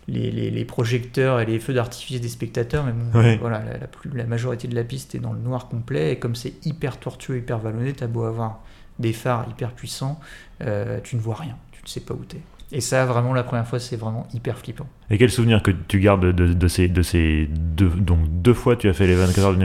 [0.08, 4.74] les, projecteurs et les feux d'artifice des spectateurs, mais voilà, la, plus, la majorité de
[4.74, 8.06] la piste est dans le noir complet, et comme c'est hyper tortueux, hyper vallonné, t'as
[8.06, 8.62] beau avoir
[8.98, 10.20] des phares hyper puissants,
[10.62, 12.40] euh, tu ne vois rien, tu ne sais pas où t'es.
[12.72, 14.88] Et ça, vraiment, la première fois, c'est vraiment hyper flippant.
[15.08, 18.88] Et quel souvenir que tu gardes de, ces, de ces deux, donc deux fois tu
[18.88, 19.64] as fait les 24 heures du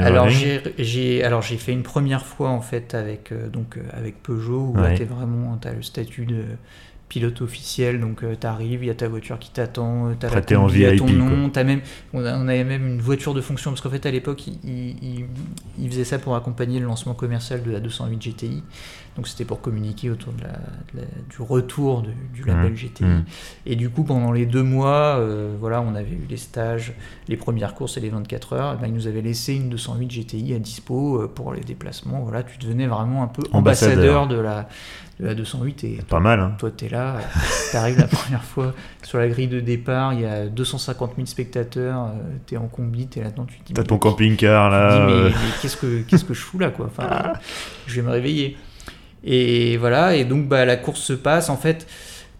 [0.77, 4.75] j'ai alors j'ai fait une première fois en fait avec euh, donc euh, avec Peugeot
[4.75, 6.43] où tu es vraiment as le statut de
[7.11, 10.67] pilote officiel, donc tu t'arrives, il y a ta voiture qui t'attend, t'as la en
[10.67, 11.81] VIP, ton nom, as même,
[12.13, 15.27] on, avait même une voiture de fonction, parce qu'en fait à l'époque, il,
[15.77, 18.63] il, faisait ça pour accompagner le lancement commercial de la 208 GTI.
[19.17, 22.75] Donc c'était pour communiquer autour de la, du retour du label mmh.
[22.75, 23.03] GTI.
[23.03, 23.25] Mmh.
[23.65, 26.93] Et du coup, pendant les deux mois, euh, voilà, on avait eu les stages,
[27.27, 28.73] les premières courses et les 24 heures.
[28.73, 32.21] Et ben, ils nous avaient laissé une 208 GTI à dispo euh, pour les déplacements.
[32.21, 34.69] Voilà, tu devenais vraiment un peu ambassadeur, de la,
[35.21, 35.83] de la 208.
[35.83, 36.39] Et pas mal.
[36.39, 36.55] Hein.
[36.57, 37.19] Toi, tu es là,
[37.69, 41.27] tu arrives la première fois sur la grille de départ, il y a 250 000
[41.27, 43.73] spectateurs, euh, tu es en combi, tu es là-dedans, tu te dis.
[43.73, 45.05] T'as ton camping-car là.
[45.07, 45.31] mais,
[45.61, 46.87] qu'est-ce que qu'est-ce que je fous là, quoi?
[46.87, 47.33] Enfin,
[47.87, 48.57] Je vais me réveiller.
[49.23, 51.49] Et voilà, et donc bah, la course se passe.
[51.49, 51.87] En fait,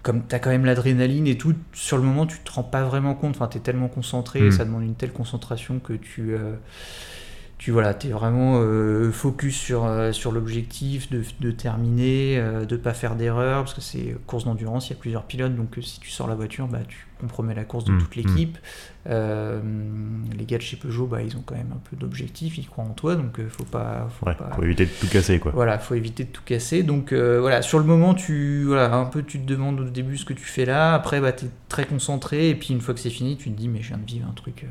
[0.02, 2.84] comme tu as quand même l'adrénaline et tout, sur le moment, tu te rends pas
[2.84, 3.36] vraiment compte.
[3.36, 4.52] Enfin, tu es tellement concentré, mm.
[4.52, 6.34] ça demande une telle concentration que tu.
[6.34, 6.54] Euh,
[7.62, 12.76] tu voilà, es vraiment euh, focus sur, euh, sur l'objectif de, de, terminer, euh, de
[12.76, 16.00] pas faire d'erreur, parce que c'est course d'endurance, il y a plusieurs pilotes, donc si
[16.00, 18.58] tu sors la voiture, bah, tu compromets la course de mmh, toute l'équipe.
[19.06, 20.34] Mmh.
[20.36, 22.84] les gars de chez Peugeot, bah, ils ont quand même un peu d'objectif, ils croient
[22.84, 24.10] en toi, donc faut pas...
[24.20, 25.52] Faut, faut éviter de tout casser, quoi.
[25.52, 26.82] Voilà, faut éviter de tout casser.
[26.82, 30.26] Donc voilà, sur le moment, tu, voilà, un peu, tu te demandes au début ce
[30.26, 33.00] que tu fais là, après, bah, tu es très concentré, et puis une fois que
[33.00, 34.66] c'est fini, tu te dis, mais je viens de vivre un truc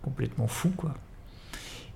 [0.00, 0.94] complètement fou, quoi.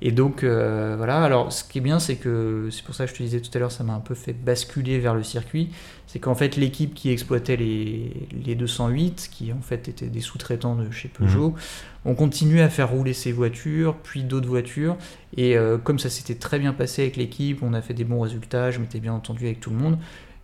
[0.02, 1.22] Et donc, euh, voilà.
[1.22, 3.50] Alors, ce qui est bien, c'est que, c'est pour ça que je te disais tout
[3.54, 5.70] à l'heure, ça m'a un peu fait basculer vers le circuit.
[6.06, 8.12] C'est qu'en fait, l'équipe qui exploitait les,
[8.44, 12.10] les, 208, qui en fait étaient des sous-traitants de chez Peugeot, mhm.
[12.10, 14.96] ont continué à faire rouler ces voitures, puis d'autres voitures.
[15.36, 18.20] Et euh, comme ça s'était très bien passé avec l'équipe, on a fait des bons
[18.20, 19.98] résultats, je m'étais bien entendu avec tout le monde.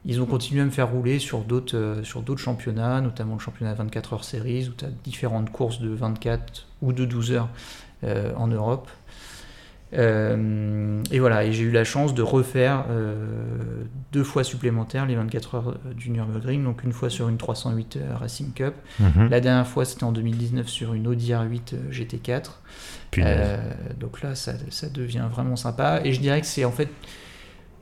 [0.07, 3.41] Ils ont continué à me faire rouler sur d'autres, euh, sur d'autres championnats, notamment le
[3.41, 7.49] championnat 24 heures séries, où tu as différentes courses de 24 ou de 12 heures
[8.03, 8.89] en Europe.
[9.93, 15.17] Euh, et voilà, et j'ai eu la chance de refaire euh, deux fois supplémentaires les
[15.17, 18.75] 24 heures du Nürburgring, donc une fois sur une 308 Racing Cup.
[19.01, 19.29] Mhm.
[19.29, 22.51] La dernière fois, c'était en 2019 sur une Audi R8 GT4.
[23.19, 23.57] Euh,
[23.99, 26.01] donc là, ça, ça, devient vraiment sympa.
[26.05, 26.89] Et je dirais que c'est en fait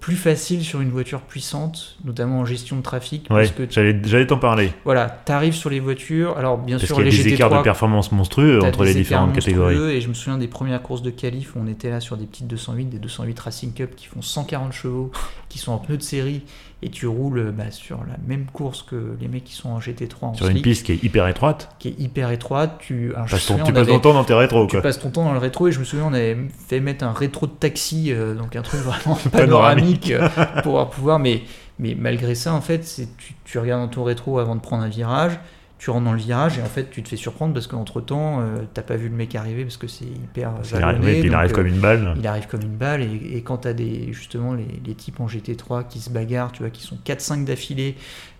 [0.01, 3.29] plus facile sur une voiture puissante, notamment en gestion de trafic.
[3.31, 4.73] Ouais, j'allais t'en parler.
[4.85, 8.63] Voilà, tu arrives sur les voitures, alors bien sûr, les des écarts de performance monstrueux
[8.63, 9.97] entre les différentes catégories.
[9.97, 12.27] Et je me souviens des premières courses de qualif où on était là sur des
[12.27, 15.11] petites 208, des 208 Racing Cup qui font 140 chevaux,
[15.49, 16.43] qui sont en pneus de série
[16.81, 20.17] et tu roules bah, sur la même course que les mecs qui sont en GT3
[20.21, 22.77] en Sur une piste qui est hyper étroite Qui est hyper étroite.
[22.79, 24.67] Tu, passes ton, tu passes ton temps dans tes rétros.
[24.67, 26.37] Tu passes ton temps dans le rétro et je me souviens, on avait
[26.69, 30.29] fait mettre un rétro de taxi, euh, donc un truc vraiment panoramique euh,
[30.63, 31.19] pour pouvoir.
[31.19, 31.43] Mais,
[31.81, 32.81] mais malgré ça, en fait,
[33.19, 35.39] tu, tu regardes dans ton rétro avant de prendre un virage
[35.79, 38.41] tu rentres dans le virage et en fait tu te fais surprendre parce qu'entre temps
[38.41, 41.53] euh, t'as pas vu le mec arriver parce que c'est hyper il arrive, il arrive
[41.53, 42.15] comme une balle.
[42.19, 45.27] il arrive comme une balle et, et quand t'as des justement les, les, types en
[45.27, 47.95] GT3 qui se bagarrent tu vois qui sont 4-5 d'affilée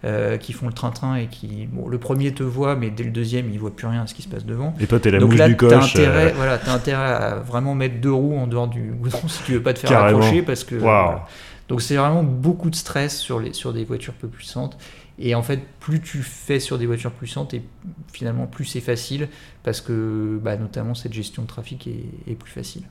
[0.05, 3.11] euh, qui font le train-train et qui bon, le premier te voit mais dès le
[3.11, 4.75] deuxième il voit plus rien à ce qui se passe devant.
[4.81, 6.35] Et toi t'es la Donc là, du coche as intérêt, euh.
[6.35, 9.63] voilà, as intérêt à vraiment mettre deux roues en dehors du goudron si tu veux
[9.63, 10.75] pas te faire accrocher parce que
[11.69, 14.79] donc c'est vraiment beaucoup de stress sur, les, sur des voitures peu puissantes
[15.19, 17.63] et en fait, plus tu fais sur des voitures puissantes, et
[18.13, 19.29] finalement plus c'est facile,
[19.65, 22.83] parce que bah, notamment cette gestion de trafic est, plus facile.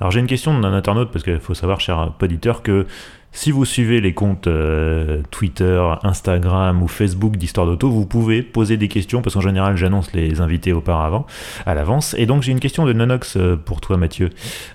[0.00, 2.86] Alors j'ai une question d'un internaute, parce qu'il faut savoir, cher auditeur, que
[3.32, 8.78] si vous suivez les comptes euh, Twitter, Instagram ou Facebook d'Histoire d'Auto, vous pouvez poser
[8.78, 11.26] des questions, parce qu'en général j'annonce les invités auparavant,
[11.66, 12.14] à l'avance.
[12.16, 14.30] Et donc j'ai une question de Nonox euh, pour toi Mathieu.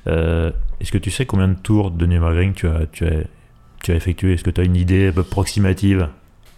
[0.06, 3.24] Euh, est-ce que tu sais combien de tours de Nürburgring tu as, tu as,
[3.82, 4.34] tu as effectué?
[4.34, 6.10] Est-ce que tu as une idée approximative?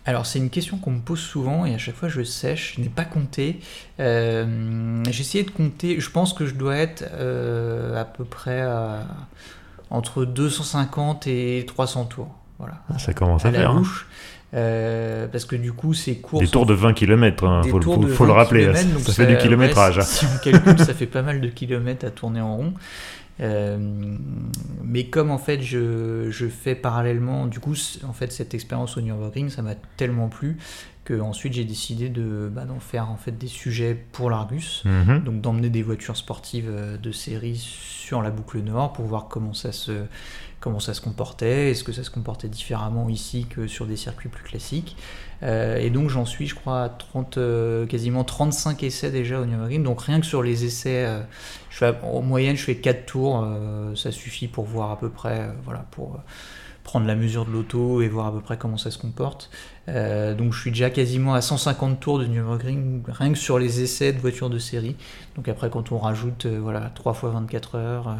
[0.05, 2.81] Alors c'est une question qu'on me pose souvent et à chaque fois je sèche, je
[2.81, 3.59] n'ai pas compté.
[3.99, 8.65] Euh, j'ai essayé de compter, je pense que je dois être euh, à peu près
[9.89, 12.35] entre 250 et 300 tours.
[12.59, 12.75] Voilà.
[12.93, 13.71] Ah, ça commence à, faire.
[13.71, 13.83] Hein.
[14.53, 16.39] Euh, parce que du coup, c'est court.
[16.39, 18.71] Des tours de 20 km, il faut, le rappeler.
[18.99, 19.99] ça, fait du kilométrage.
[20.01, 22.73] si on calcule, ça fait pas mal de kilomètres à tourner en rond.
[23.39, 23.77] Euh,
[24.83, 27.73] mais comme en fait je, je, fais parallèlement, du coup
[28.07, 30.57] en fait cette expérience au Nürburgring ça m'a tellement plu
[31.03, 35.23] que ensuite j'ai décidé de bah, d'en faire en fait des sujets pour l'Argus, mhm.
[35.23, 39.53] donc d'emmener des voitures sportives euh, de série sur la boucle nord pour voir comment
[39.53, 40.05] ça se
[40.59, 44.29] comment ça se comportait, est-ce que ça se comportait différemment ici que sur des circuits
[44.29, 44.95] plus classiques?
[45.41, 49.45] Euh, et donc j'en suis, je crois, à 30, euh, quasiment 35 essais déjà au
[49.45, 49.83] Nürburgring.
[49.83, 53.47] Donc rien que sur les essais, euh, en moyenne, je fais 4 tours,
[53.95, 56.19] ça suffit pour voir à peu près, voilà, pour
[56.83, 59.49] prendre la mesure de l'auto et voir à peu près comment ça se comporte.
[59.87, 64.13] donc je suis déjà quasiment à 150 tours de Nürburgring, rien que sur les essais
[64.13, 64.95] de voitures de série.
[65.35, 68.17] Donc après quand on rajoute voilà 3 fois 24 heures,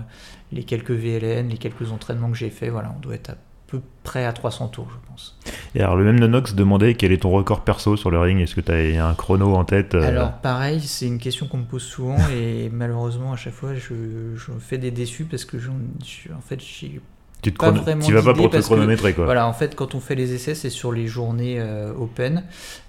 [0.52, 3.36] les quelques VLN, les quelques entraînements que j'ai fait, voilà, on doit être à
[3.74, 5.38] peu près à 300 tours je pense.
[5.76, 8.40] Et alors, le même Nonox demandait quel est ton record perso sur le ring.
[8.40, 11.58] Est-ce que tu as un chrono en tête euh Alors, pareil, c'est une question qu'on
[11.58, 15.58] me pose souvent et malheureusement, à chaque fois, je, je fais des déçus parce que
[15.58, 17.02] en fait, j'ai
[17.44, 19.26] tu te pas tu vas pas pour te chronométrer quoi.
[19.26, 22.44] Voilà, en fait, quand on fait les essais, c'est sur les journées euh, open.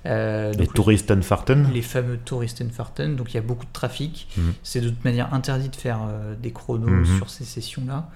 [0.07, 3.17] Euh, les Touristenfahrten Les fameux Touristenfahrten.
[3.17, 4.29] Donc il y a beaucoup de trafic.
[4.37, 4.55] Mhm.
[4.63, 7.17] C'est de toute manière interdit de faire euh, des chronos mhm.
[7.17, 8.09] sur ces sessions-là.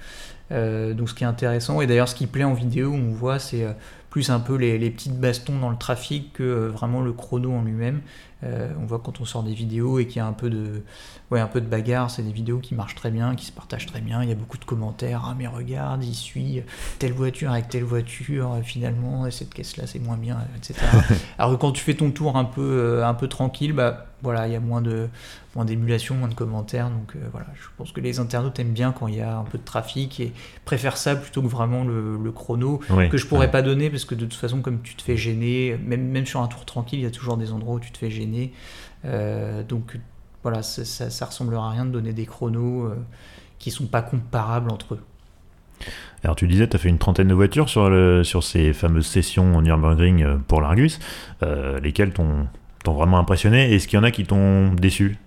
[0.51, 3.67] Donc ce qui est intéressant, et d'ailleurs ce qui plaît en vidéo, on voit, c'est
[4.11, 7.63] plus un peu les, les, petites bastons dans le trafic que vraiment le chrono en
[7.63, 8.01] lui-même.
[8.43, 10.83] on voit quand on sort des vidéos et qu'il y a un peu de,
[11.31, 13.87] ouais, un peu de bagarre, c'est des vidéos qui marchent très bien, qui se partagent
[13.87, 16.63] très bien, il y a beaucoup de commentaires, ah mais regarde, il suit
[16.99, 20.81] telle voiture avec telle voiture, finalement, cette caisse-là c'est moins bien, etc.
[21.39, 24.53] Alors quand tu fais ton tour un peu, euh, un peu tranquille, bah voilà, il
[24.53, 25.09] y a moins de
[25.55, 28.93] moins d'émulation, moins de commentaires, donc euh, voilà, je pense que les internautes aiment bien
[28.93, 30.33] quand il y a un peu de trafic et
[30.65, 34.25] préfèrent ça plutôt que vraiment le, chrono, que je pourrais pas donner parce que de
[34.25, 37.07] toute façon, comme tu te fais gêner, même, même sur un tour tranquille, il y
[37.07, 38.53] a toujours des endroits où tu te fais gêner,
[39.05, 39.99] euh, donc
[40.43, 42.95] voilà, ça, ça, ressemblera à rien de donner des chronos euh,
[43.59, 45.01] qui sont pas comparables entre eux.
[46.25, 49.07] Alors tu disais, tu as fait une trentaine de voitures sur, le, sur ces fameuses
[49.07, 50.99] sessions en Nürburgring euh, pour l'Argus,
[51.83, 52.47] lesquelles t'ont
[52.95, 53.75] vraiment impressionné.
[53.75, 55.19] Est-ce qu'il y en a qui t'ont déçu?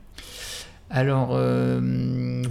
[0.90, 1.40] Alors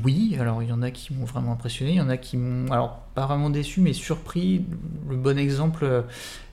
[0.04, 2.38] oui, alors il y en a qui m'ont vraiment impressionné, il y en a qui
[2.38, 4.64] m'ont, alors pas vraiment déçu, mais surpris.
[5.08, 6.04] Le bon exemple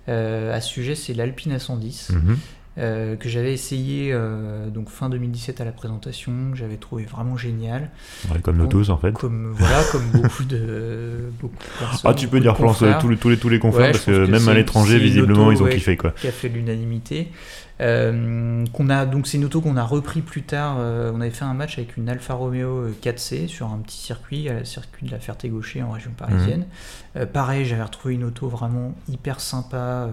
[0.08, 2.12] à ce sujet, c'est l'Alpine A110.
[2.80, 7.36] Euh, que j'avais essayé euh, donc fin 2017 à la présentation, que j'avais trouvé vraiment
[7.36, 7.90] génial.
[8.44, 9.14] comme nous tous en fait.
[9.14, 12.12] Comme voilà, comme beaucoup de beaucoup personnes.
[12.12, 14.48] Ah, tu peux dire pour tous les tous les tous les confrères parce que, même
[14.48, 16.12] à l'étranger visiblement ils ont kiffé quoi.
[16.12, 17.32] Qui a fait l'unanimité.
[17.80, 20.78] Euh, qu'on a donc c'est une auto qu'on a repris plus tard.
[20.78, 24.66] on avait fait un match avec une Alfa Romeo 4C sur un petit circuit, à
[24.66, 26.68] circuit de la Ferté-Gaucher en région parisienne.
[27.16, 27.26] Mhm.
[27.26, 30.10] pareil, j'avais retrouvé une auto vraiment hyper sympa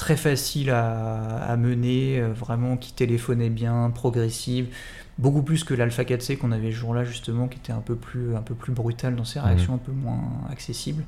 [0.00, 4.68] très facile à, mener, euh, vraiment qui téléphonait bien, progressive,
[5.18, 8.34] beaucoup plus que l'Alpha 4C qu'on avait ce jour-là justement, qui était un peu plus,
[8.34, 9.78] un peu plus brutal dans ses réactions, mhm.
[9.78, 11.04] un peu moins accessible.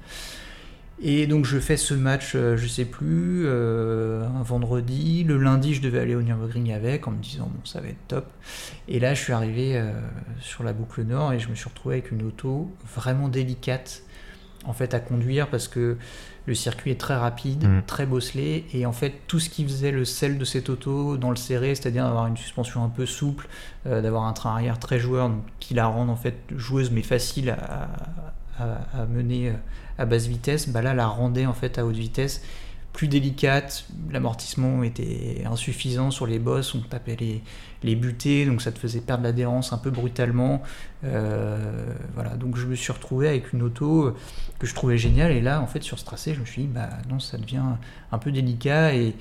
[1.01, 5.25] Et donc je fais ce match, euh, je sais plus, euh, un vendredi.
[5.25, 8.07] Le lundi, je devais aller au Nürburgring avec, en me disant bon, ça va être
[8.09, 8.31] top.
[8.89, 9.83] Et là, je suis arrivé
[10.39, 14.03] sur la boucle nord et je me suis retrouvé avec une auto vraiment délicate,
[14.67, 15.97] en fait, à conduire parce que
[16.47, 17.83] le circuit est très rapide, mm.
[17.87, 21.31] très bosselé, et en fait tout ce qui faisait le sel de cette auto dans
[21.31, 23.49] le serré, c'est-à-dire d'avoir une suspension un peu souple,
[23.87, 27.51] euh, d'avoir un train arrière très joueur, qui la rende en fait joueuse mais facile
[27.51, 27.89] à,
[29.09, 29.53] mener euh,
[29.99, 32.43] à basse vitesse, bah là la rendait en fait à haute vitesse
[32.93, 37.43] plus délicate, l'amortissement était insuffisant sur les bosses, on tapait les,
[37.83, 40.63] les butées, donc ça te faisait perdre l'adhérence un peu brutalement.
[41.05, 44.15] Euh, voilà, donc je me suis retrouvé avec une auto
[44.59, 46.69] que je trouvais géniale, et là, en fait, sur ce tracé, je me suis dit,
[46.69, 47.63] bah non, ça devient
[48.11, 49.15] un peu délicat, et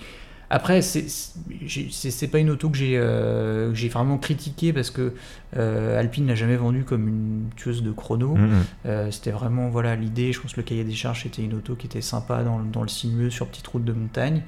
[0.53, 5.13] après, c'est pas une auto que j'ai euh, vraiment critiqué parce que
[5.55, 8.35] euh, Alpine n'a jamais vendu comme une tueuse de chrono.
[8.35, 8.49] Mm-hmm.
[8.85, 10.33] Euh, c'était vraiment voilà l'idée.
[10.33, 12.81] Je pense que le cahier des charges c'était une auto qui était sympa dans, dans,
[12.81, 14.43] le sinueux sur petite route de montagne.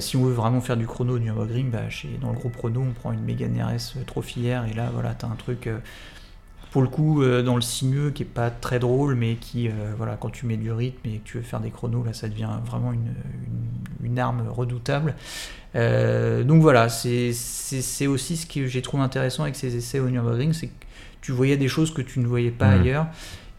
[0.00, 2.84] si on veut vraiment faire du chrono du Nürburgring, bah, chez, dans le groupe chrono,
[2.86, 5.66] on prend une Mégane RS trophière et là voilà, t'as un truc
[6.76, 9.94] pour le coup euh, dans le sinueux qui est pas très drôle mais qui euh,
[9.96, 12.28] voilà quand tu mets du rythme et que tu veux faire des chronos là ça
[12.28, 13.14] devient vraiment une,
[14.04, 15.14] une, arme redoutable
[15.74, 17.30] euh, donc voilà c'est
[18.06, 20.84] aussi ce que j'ai trouvé intéressant avec ces essais au Nürburgring c'est que
[21.22, 22.80] tu voyais des choses que tu ne voyais pas mmh.
[22.82, 23.06] ailleurs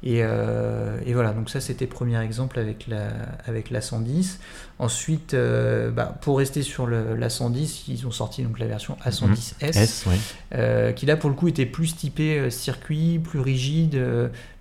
[0.06, 3.10] euh, et, voilà, donc ça c'était le premier exemple avec la,
[3.46, 4.40] avec la 110.
[4.80, 10.08] Ensuite, euh, bah, pour rester sur la 110, ils ont sorti donc la version A110S,
[10.08, 10.18] mhm.
[10.56, 14.00] euh, qui là pour le coup était plus typé circuit, plus rigide,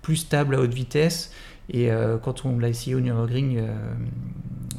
[0.01, 1.31] plus stable à haute vitesse.
[1.69, 1.89] Et
[2.23, 3.61] quand on l'a essayé au Nürburgring,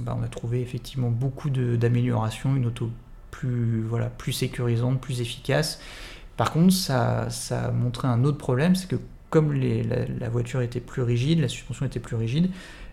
[0.01, 2.91] bah, on a trouvé effectivement beaucoup d'améliorations, une auto
[3.31, 5.81] plus, voilà, plus sécurisante, plus efficace.
[6.39, 8.97] Par contre, ça, ça a montré un autre problème, c'est que
[9.31, 12.51] comme la, voiture était plus rigide, la suspension était plus rigide,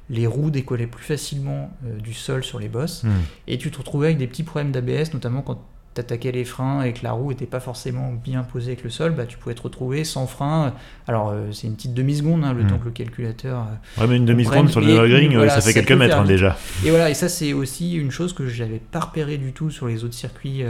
[0.10, 3.10] les roues décollaient plus facilement euh, du sol sur les bosses, hmm.
[3.48, 5.62] et tu te retrouvais avec des petits problèmes d'ABS, notamment quand
[5.96, 8.90] tu attaquais les freins et que la roue n'était pas forcément bien posée avec le
[8.90, 10.74] sol, bah, tu pouvais te retrouver sans frein.
[11.08, 12.68] Alors, euh, c'est une petite demi-seconde, hein, le hmm.
[12.68, 13.60] temps que le calculateur.
[13.60, 16.58] Euh, ouais, mais une demi-seconde sur le ring, ça fait quelques mètres hein, déjà.
[16.84, 19.72] Et voilà, et ça, c'est aussi une chose que je n'avais pas repéré du tout
[19.72, 20.64] sur les autres circuits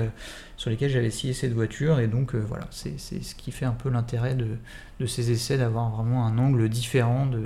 [0.57, 1.99] sur lesquels j'avais essayé cette voiture.
[1.99, 4.47] Et donc, voilà, c'est ce qui fait un peu l'intérêt de,
[4.99, 7.43] de ces essais d'avoir vraiment un angle différent, de,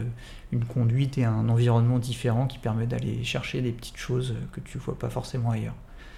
[0.52, 4.78] une conduite et un environnement différent qui permet d'aller chercher des petites choses que tu
[4.78, 5.76] vois pas forcément ailleurs.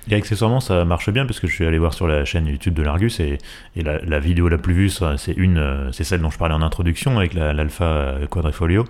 [0.10, 2.74] Et accessoirement, ça marche bien parce que je suis allé voir sur la chaîne YouTube
[2.74, 3.38] de l'Argus et,
[3.76, 6.64] et la, vidéo la plus vue, c'est une, euh, c'est celle dont je parlais en
[6.64, 8.86] introduction avec la- l'Alpha Quadrifolio,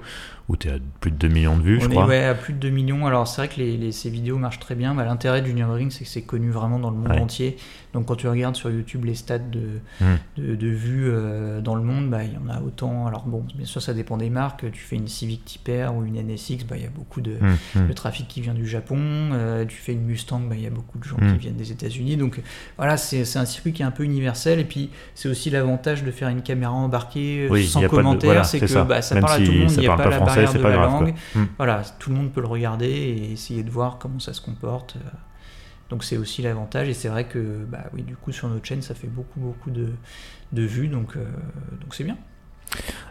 [0.52, 2.06] où tu es à plus de 2 millions de vues, je On est crois.
[2.08, 3.06] ouais, à plus de 2 millions.
[3.08, 4.94] Alors c'est vrai que les, les- ces vidéos marchent très bien.
[4.94, 7.20] L'intérêt du Nürburgring, c'est que c'est connu vraiment dans le monde Ouais.
[7.22, 7.56] entier.
[7.94, 10.06] Donc quand tu regardes sur YouTube les stats de, Mm.
[10.38, 13.08] de, de vues euh, dans le monde, bah, il y en a autant.
[13.08, 14.70] Alors bon, bien sûr, ça dépend des marques.
[14.72, 17.32] Tu fais une Civic Type R ou une NSX, bah, il y a beaucoup de,
[17.42, 17.88] Hum, hum.
[17.88, 18.98] le trafic qui vient du Japon.
[19.00, 21.72] Euh, tu fais une Mustang, bah, il y a beaucoup de gens qui viennent des
[21.72, 22.18] États-Unis.
[22.18, 22.42] Donc
[22.78, 24.60] voilà, c'est un circuit qui est un peu universel.
[24.60, 28.28] Et puis c'est aussi l'avantage de faire une caméra embarquée euh, Oui, sans de- commentaire.
[28.30, 28.86] voilà, c'est que ça.
[28.86, 30.60] parle à tout le monde, ça il n'y a parle pas, pas la français, c'est
[30.60, 31.02] pas la grave, quoi.
[31.08, 31.16] langue.
[31.36, 31.44] Mm.
[31.58, 34.96] Voilà, tout le monde peut le regarder et essayer de voir comment ça se comporte.
[34.98, 35.10] euh.
[35.90, 36.88] Donc c'est aussi l'avantage.
[36.88, 39.72] Et c'est vrai que bah, oui, du coup sur notre chaîne, ça fait beaucoup beaucoup
[39.72, 39.90] de,
[40.54, 40.88] de vues.
[40.88, 41.24] Donc euh,
[41.82, 42.18] donc c'est bien.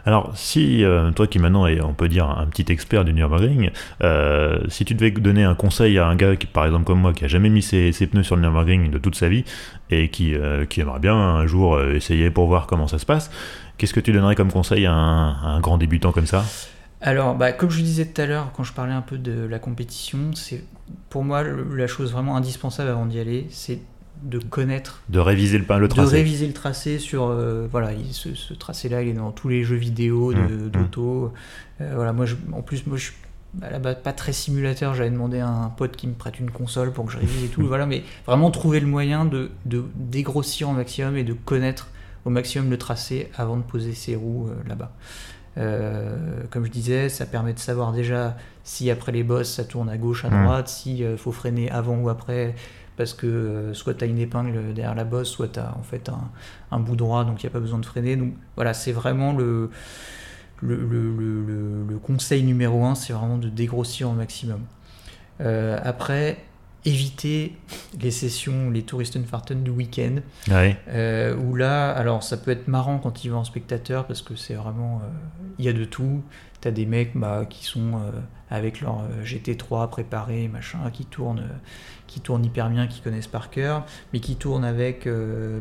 [0.07, 3.69] Alors, si euh, toi qui maintenant est, on peut dire, un petit expert du Nürburgring,
[4.01, 7.13] euh, si tu devais donner un conseil à un gars qui, par exemple comme moi,
[7.13, 9.45] qui a jamais mis ses, ses pneus sur le Nürburgring de toute sa vie
[9.91, 13.29] et qui, euh, qui aimerait bien un jour essayer pour voir comment ça se passe,
[13.77, 16.43] qu'est-ce que tu donnerais comme conseil à un, à un grand débutant comme ça?
[17.01, 19.59] Alors, bah, comme je disais tout à l'heure, quand je parlais un peu de la
[19.59, 20.63] compétition, c'est
[21.09, 23.79] pour moi le- la chose vraiment indispensable avant d'y aller, c'est
[24.23, 27.25] de connaître, De réviser le, le de tracé réviser le tracé sur.
[27.25, 30.69] euh, voilà, il- ce, ce tracé-là, il est dans tous les jeux vidéo de- Mmh,
[30.69, 31.33] d'auto.
[31.81, 33.13] Euh, voilà, moi, je- en plus, moi, je suis
[33.63, 34.93] à la base pas très simulateur.
[34.93, 37.47] J'avais demandé à un pote qui me prête une console pour que je révise et
[37.47, 37.61] tout.
[37.67, 41.87] voilà, mais vraiment trouver le moyen de, de dégrossir au maximum et de connaître
[42.23, 44.91] au maximum le tracé avant de poser ses roues euh, là-bas.
[45.57, 46.15] Euh,
[46.49, 49.97] comme je disais, ça permet de savoir déjà si après les bosses ça tourne à
[49.97, 52.55] gauche, à droite, si euh, faut freiner avant ou après,
[52.95, 55.83] parce que euh, soit tu as une épingle derrière la bosse, soit tu as en
[55.83, 56.29] fait un,
[56.71, 58.15] un bout droit, donc il n'y a pas besoin de freiner.
[58.15, 59.69] Donc voilà, c'est vraiment le,
[60.61, 64.61] le, le- le- conseil numéro un, c'est vraiment de dégrossir au maximum.
[65.83, 66.37] Après,
[66.85, 67.55] éviter
[67.99, 70.15] les sessions, les Touristenfahrten du week-end.
[70.49, 70.77] Ouais.
[70.89, 74.35] Euh, où là, alors ça peut être marrant quand il va en spectateur parce que
[74.35, 75.01] c'est vraiment.
[75.03, 75.07] euh,
[75.59, 76.23] Il y a de tout.
[76.59, 78.11] T'as des mecs bah, qui sont euh,
[78.49, 81.47] avec leur euh, GT3 préparé, machin, qui tournent,
[82.07, 85.07] qui tournent hyper bien, qui connaissent par cœur, mais qui tournent avec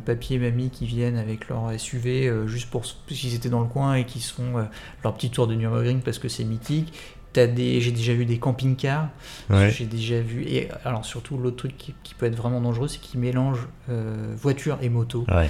[0.04, 3.94] papy et mamie qui viennent avec leur SUV juste pour qu'ils étaient dans le coin
[3.94, 4.66] et qui se font
[5.04, 6.92] leur petit tour de Nürburgring parce que c'est mythique.
[7.32, 9.08] T'as des, j'ai déjà vu des camping-cars.
[9.50, 9.70] Ouais.
[9.70, 10.42] J'ai déjà vu.
[10.48, 14.34] Et alors surtout l'autre truc qui, qui peut être vraiment dangereux, c'est qu'ils mélangent euh,
[14.36, 15.24] voiture et moto.
[15.32, 15.48] Ouais.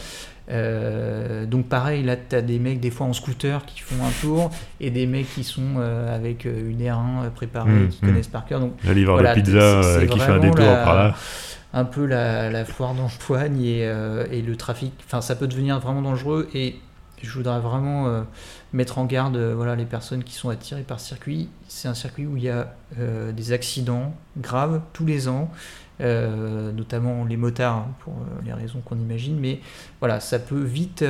[0.51, 4.11] Euh, donc pareil, là tu as des mecs des fois en scooter qui font un
[4.21, 8.09] tour et des mecs qui sont euh, avec une R1 préparée, Mm, qui mm.
[8.09, 8.61] connaissent par cœur.
[8.61, 11.15] Donc Le livreur Voilà, de pizza qui fait un détour la- par là.
[11.73, 13.81] un peu la, la foire d'empoigne et,
[14.33, 16.77] et le trafic, enfin ça peut devenir vraiment dangereux et
[17.27, 18.23] je voudrais vraiment euh,
[18.73, 21.49] mettre en garde euh, voilà, les personnes qui sont attirées par ce circuit.
[21.69, 25.51] C'est un circuit où il y a euh, des accidents graves tous les ans,
[26.01, 29.61] notamment les motards hein, pour les raisons qu'on imagine, mais
[30.01, 31.05] voilà, ça peut vite,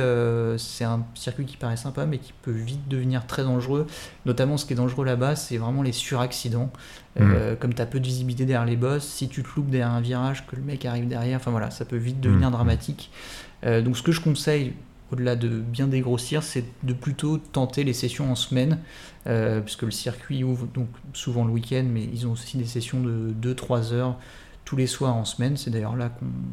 [0.57, 3.87] c'est un circuit qui paraît sympa mais qui peut vite devenir très dangereux.
[4.25, 6.71] Notamment ce qui est dangereux là-bas, c'est vraiment les suraccidents.
[7.19, 9.91] Euh, Comme tu as peu de visibilité derrière les bosses, si tu te loupes derrière
[9.91, 12.53] un virage, que le mec arrive derrière, enfin voilà, ça peut vite devenir Mhm.
[12.53, 13.11] dramatique.
[13.63, 14.73] Donc ce que je conseille,
[15.11, 18.79] au-delà de bien dégrossir, c'est de plutôt tenter les sessions en semaine,
[19.27, 23.01] euh, puisque le circuit ouvre donc souvent le week-end, mais ils ont aussi des sessions
[23.01, 24.17] de 2-3 heures
[24.63, 25.57] tous les soirs en semaine.
[25.57, 26.11] C'est d'ailleurs là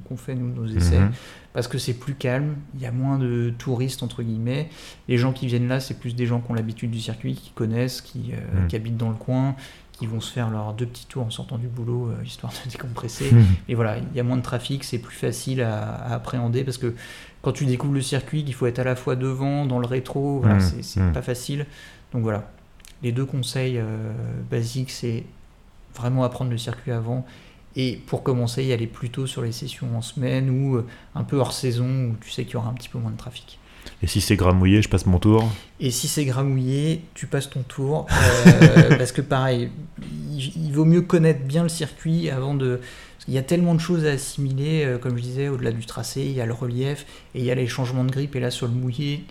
[0.08, 1.12] qu'on fait nous nos essais Mhm.
[1.52, 4.70] parce que c'est plus calme, il y a moins de touristes entre guillemets.
[5.08, 7.50] Les gens qui viennent là, c'est plus des gens qui ont l'habitude du circuit, qui
[7.50, 9.54] connaissent, qui, euh, qui habitent dans le coin,
[9.98, 12.70] qui vont se faire leurs deux petits tours en sortant du boulot, euh, histoire de
[12.70, 13.32] décompresser.
[13.32, 13.44] Mhm.
[13.68, 16.78] Et voilà, il y a moins de trafic, c'est plus facile à, à appréhender parce
[16.78, 16.94] que
[17.42, 20.40] quand tu découvres le circuit, il faut être à la fois devant, dans le rétro,
[20.40, 20.60] voilà, Mm.
[20.60, 21.12] c'est c'est Mm.
[21.12, 21.66] pas facile.
[22.12, 22.50] Donc voilà,
[23.02, 24.12] les deux conseils euh,
[24.50, 25.24] basiques, c'est
[25.96, 27.26] vraiment apprendre le circuit avant.
[27.76, 31.36] Et pour commencer, y aller plutôt sur les sessions en semaine ou euh, un peu
[31.38, 33.58] hors saison où tu sais qu'il y aura un petit peu moins de trafic.
[34.02, 35.50] Et si c'est gramouillé, je passe mon tour.
[35.80, 38.06] Et si c'est gramouillé, tu passes ton tour.
[38.46, 39.70] euh, parce que pareil,
[40.30, 42.80] il, il vaut mieux connaître bien le circuit avant de.
[43.24, 46.22] qu'il y a tellement de choses à assimiler, euh, comme je disais, au-delà du tracé,
[46.22, 48.36] il y a le relief et il y a les changements de grippe.
[48.36, 49.24] Et là, sur le mouillé,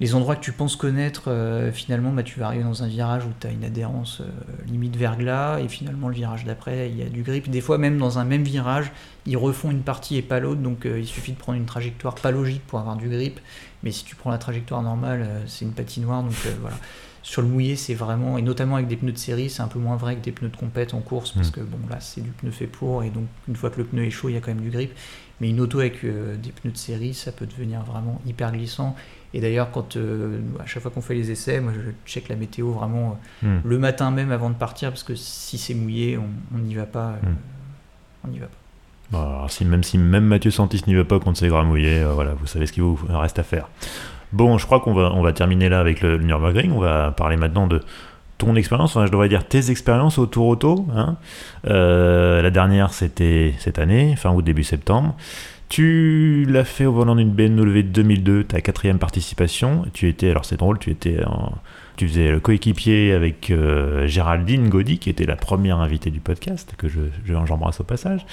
[0.00, 3.24] les endroits que tu penses connaître, euh, finalement, bah, tu vas arriver dans un virage
[3.24, 4.26] où tu as une adhérence euh,
[4.70, 7.50] limite verglas, et finalement, le virage d'après, il y a du grip.
[7.50, 8.92] Des fois, même dans un même virage,
[9.26, 12.30] ils refont une partie et pas l'autre, donc il suffit de prendre une trajectoire pas
[12.30, 13.40] logique pour avoir du grip.
[13.82, 16.76] Mais si tu prends la trajectoire normale, euh, c'est une patinoire, donc euh, voilà.
[17.22, 19.78] Sur le mouillé, c'est vraiment, et notamment avec des pneus de série, c'est un peu
[19.78, 21.52] moins vrai que des pneus de compète en course, parce Mm.
[21.52, 24.04] que bon, là, c'est du pneu fait pour, et donc une fois que le pneu
[24.04, 24.92] est chaud, il y a quand même du grip.
[25.40, 28.96] Mais une auto avec euh, des pneus de série, ça peut devenir vraiment hyper glissant.
[29.34, 32.34] Et d'ailleurs, quand euh, à chaque fois qu'on fait les essais, moi je check la
[32.36, 33.60] météo vraiment euh, Mhm.
[33.64, 37.10] le matin même avant de partir, parce que si c'est mouillé, on n'y va pas.
[37.22, 37.36] Mm.
[38.24, 38.57] On n'y va pas.
[39.12, 42.34] Alors, si, même si même Mathieu Santis n'y veut pas contre ses gramouillés, euh, voilà,
[42.34, 43.68] vous savez ce qu'il vous reste à faire.
[44.32, 46.72] Bon, je crois qu'on va, on va terminer là avec le, Nürburgring.
[46.72, 47.80] On va parler maintenant de
[48.36, 50.86] ton expérience, enfin, je devrais dire tes expériences au Tour Auto.
[50.94, 51.16] Hein.
[51.66, 55.16] Euh, la dernière, c'était cette année, fin août, début septembre.
[55.68, 59.84] Tu l'as fait au volant d'une BMW 2002, ta quatrième participation.
[59.92, 61.18] Tu étais, alors c'est drôle, tu étais
[61.98, 66.74] tu faisais le coéquipier avec euh, Géraldine Gaudy, qui était la première invitée du podcast,
[66.78, 68.24] que je, j'embrasse au passage.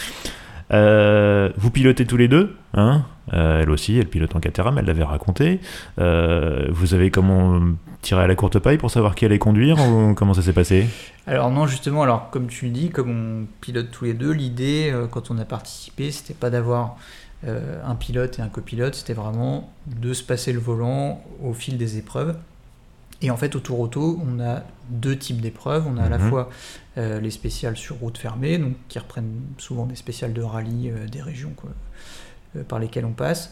[0.71, 3.03] Euh, vous pilotez tous les deux, hein
[3.33, 5.59] euh, elle aussi, elle pilote en Caterham, elle l'avait raconté.
[5.97, 7.61] vous avez comment
[8.01, 10.85] tiré à la courte paille pour savoir qui allait conduire ou comment ça s'est passé?
[11.27, 15.31] Alors non, justement, alors comme tu dis, comme on pilote tous les deux, l'idée quand
[15.31, 16.97] on a participé, c'était pas d'avoir
[17.47, 21.77] euh, un pilote et un copilote, c'était vraiment de se passer le volant au fil
[21.77, 22.35] des épreuves.
[23.21, 25.85] Et en fait, au Tour Auto, on a deux types d'épreuves.
[25.87, 26.29] On a à la mhm.
[26.29, 26.49] fois
[26.97, 31.07] euh, les spéciales sur route fermée, donc qui reprennent souvent des spéciales de rallye euh,
[31.07, 31.53] des régions
[32.69, 33.51] par lesquelles on passe,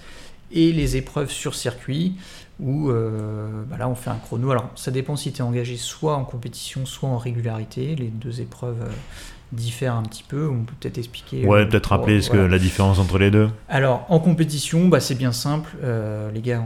[0.49, 2.15] et les épreuves sur circuit,
[2.61, 4.49] où bah là on fait un chrono.
[4.49, 7.97] Alors ça dépend si tu es engagé soit en compétition, soit en régularité.
[7.97, 8.87] Les deux épreuves
[9.53, 10.49] diffère un petit peu.
[10.49, 11.45] On peut peut-être expliquer.
[11.45, 13.49] Ouais, euh, peut-être rappeler ce que la différence entre les deux.
[13.69, 15.71] Alors, en compétition, bah, c'est bien simple.
[15.83, 16.63] Euh, les gars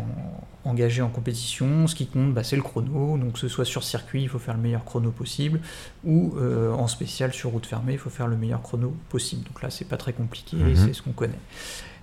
[0.67, 3.17] engagés en compétition, ce qui compte, bah, c'est le chrono.
[3.17, 5.59] Donc, que ce soit sur circuit, il faut faire le meilleur chrono possible,
[6.03, 9.43] ou euh, en spécial sur route fermée, il faut faire le meilleur chrono possible.
[9.47, 10.75] Donc là, c'est pas très compliqué, mhm.
[10.75, 11.39] c'est ce qu'on connaît.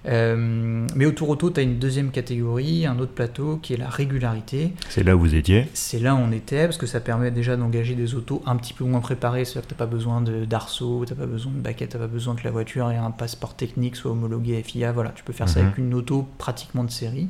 [0.06, 3.76] Euh, mais au Tour Auto, tu as une deuxième catégorie, un autre plateau qui est
[3.76, 4.72] la régularité.
[4.88, 5.66] C'est là où vous étiez?
[5.72, 8.74] C'est là où on était, parce que ça permet déjà d'engager des autos un petit
[8.74, 11.60] peu moins préparées, c'est-à-dire que tu n'as pas besoin d'arceau, tu n'as pas besoin de
[11.60, 14.92] baquette, tu n'as pas besoin que la voiture ait un passeport technique soit homologué FIA,
[14.92, 15.66] voilà, tu peux faire ça mhm.
[15.66, 17.28] avec une auto pratiquement de série.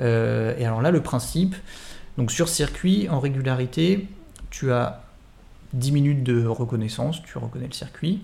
[0.00, 1.54] Euh, et alors là, le principe,
[2.16, 4.08] donc sur circuit, en régularité,
[4.50, 5.02] tu as
[5.72, 8.22] 10 minutes de reconnaissance, tu reconnais le circuit.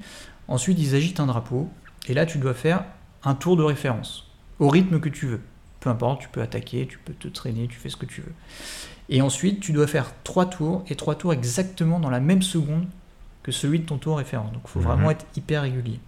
[0.49, 1.69] Ensuite, ils agitent un drapeau,
[2.09, 2.85] et là, tu dois faire
[3.23, 5.41] un tour de référence, au rythme que tu veux.
[5.81, 8.33] Peu importe, tu peux attaquer, tu peux te traîner, tu fais ce que tu veux.
[9.09, 12.87] Et ensuite, tu dois faire trois tours, et trois tours exactement dans la même seconde
[13.43, 14.53] que celui de ton tour référence.
[14.53, 15.13] Donc il faut vraiment mhm.
[15.13, 16.01] être hyper régulier.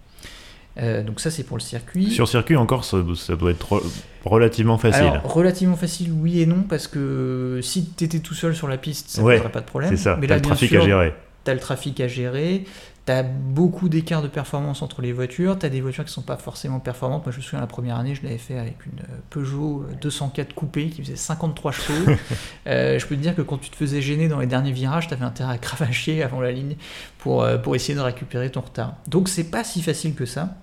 [0.79, 2.11] Euh, donc ça c'est pour le circuit.
[2.11, 3.81] Sur circuit encore ça, doit être
[4.25, 5.03] relativement facile.
[5.03, 8.77] Alors, relativement facile oui et non parce que si tu étais tout seul sur la
[8.77, 9.89] piste ça ne poserait pas de problème.
[9.89, 11.13] C'est ça, Mais là, le trafic à gérer.
[11.45, 12.65] Tu as le trafic à gérer,
[13.07, 16.21] tu as beaucoup d'écart de performance entre les voitures, tu as des voitures qui sont
[16.21, 17.25] pas forcément performantes.
[17.25, 20.89] Moi, je me souviens, la première année, je l'avais fait avec une Peugeot 204 coupée
[20.89, 22.11] qui faisait 53 chevaux.
[22.67, 25.07] Euh, je peux te dire que quand tu te faisais gêner dans les derniers virages,
[25.07, 26.75] tu avais intérêt à cravacher avant la ligne
[27.17, 28.95] pour, euh, pour essayer de récupérer ton retard.
[29.07, 30.57] Donc, c'est pas si facile que ça.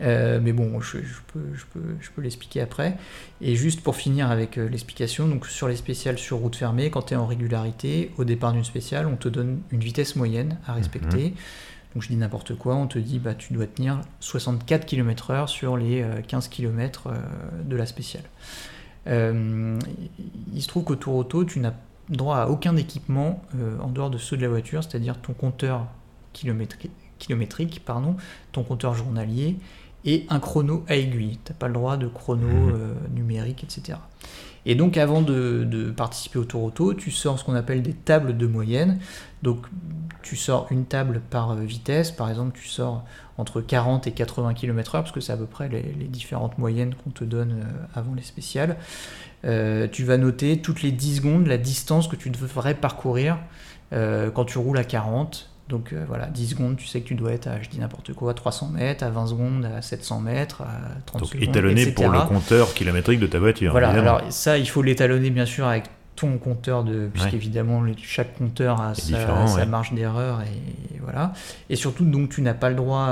[0.00, 0.98] Euh, mais bon, je,
[1.32, 2.96] peux, je peux, je peux l'expliquer après.
[3.40, 7.02] Et juste pour finir avec euh, l'explication, donc sur les spéciales sur route fermée, quand
[7.02, 10.72] tu es en régularité, au départ d'une spéciale, on te donne une vitesse moyenne à
[10.72, 11.30] respecter.
[11.30, 11.34] Mhm.
[11.94, 15.76] Donc je dis n'importe quoi, on te dit bah tu dois tenir 64 km/h sur
[15.76, 17.08] les 15 euh, km
[17.64, 18.24] de la spéciale.
[19.06, 21.74] il se trouve qu'au Tour Auto, tu n'as
[22.08, 23.44] droit à aucun équipement
[23.80, 25.86] en dehors de ceux de la voiture, c'est-à-dire ton compteur
[26.32, 28.16] kilométrique pardon,
[28.50, 29.56] ton compteur journalier
[30.04, 31.38] et un chrono à aiguille.
[31.44, 32.72] Tu n'as pas le droit de chrono mhm.
[32.74, 33.98] euh, numérique, etc.
[34.66, 38.36] Et donc avant de, participer au Tour Auto, tu sors ce qu'on appelle des tables
[38.36, 38.98] de moyenne.
[39.42, 39.66] Donc
[40.22, 43.04] tu sors une table par euh, vitesse, par exemple tu sors
[43.36, 47.10] entre 40 et 80 km/h, parce que c'est à peu près les, différentes moyennes qu'on
[47.10, 48.76] te donne euh, avant les spéciales.
[49.42, 53.38] tu vas noter toutes les 10 secondes la distance que tu devrais parcourir
[53.90, 57.32] quand tu roules à 40, donc euh, voilà, 10 secondes, tu sais que tu dois
[57.32, 60.62] être à, je dis n'importe quoi, à 300 mètres, à 20 secondes, à 700 mètres,
[60.62, 61.42] à 30 Donc, secondes.
[61.48, 63.70] étalonné pour le compteur kilométrique de ta voiture.
[63.72, 65.84] Voilà, alors ça, il faut l'étalonner bien sûr avec
[66.16, 71.32] ton compteur de puisqu'évidemment chaque compteur a sa, marge d'erreur et, voilà.
[71.68, 73.08] Et surtout donc tu n'as pas le droit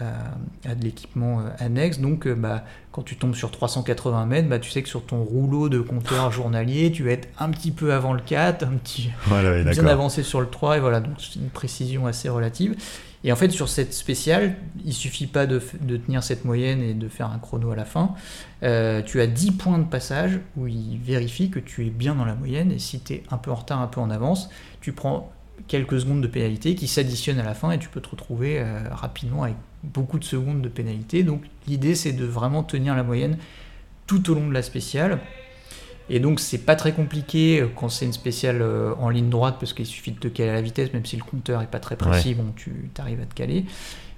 [0.00, 1.98] à, de l'équipement euh, annexe.
[1.98, 5.22] Donc euh, bah, quand tu tombes sur 380 mètres bah, tu sais que sur ton
[5.22, 9.10] rouleau de compteur journalier tu vas être un petit peu avant le 4 un petit
[9.70, 11.00] bien avancé sur le 3 et voilà.
[11.00, 12.76] Donc c'est une précision assez relative
[13.24, 17.08] et en fait, sur cette spéciale, il suffit pas de, tenir cette moyenne et de
[17.08, 18.14] faire un chrono à la fin.
[18.62, 22.24] Euh, tu as 10 points de passage où il vérifie que tu es bien dans
[22.24, 22.72] la moyenne.
[22.72, 24.50] Et si tu es un peu en retard, un peu en avance,
[24.80, 25.30] tu prends
[25.68, 28.80] quelques secondes de pénalité qui s'additionnent à la fin et tu peux te retrouver euh,
[28.90, 29.54] rapidement avec
[29.84, 31.22] beaucoup de secondes de pénalité.
[31.22, 33.38] Donc l'idée, c'est de vraiment tenir la moyenne
[34.08, 35.20] tout au long de la spéciale.
[36.08, 39.56] Et donc c'est pas très compliqué euh, quand c'est une spéciale euh, en ligne droite
[39.58, 41.80] parce qu'il suffit de te caler à la vitesse, même si le compteur est pas
[41.80, 43.64] très précis, bon tu arrives à te caler.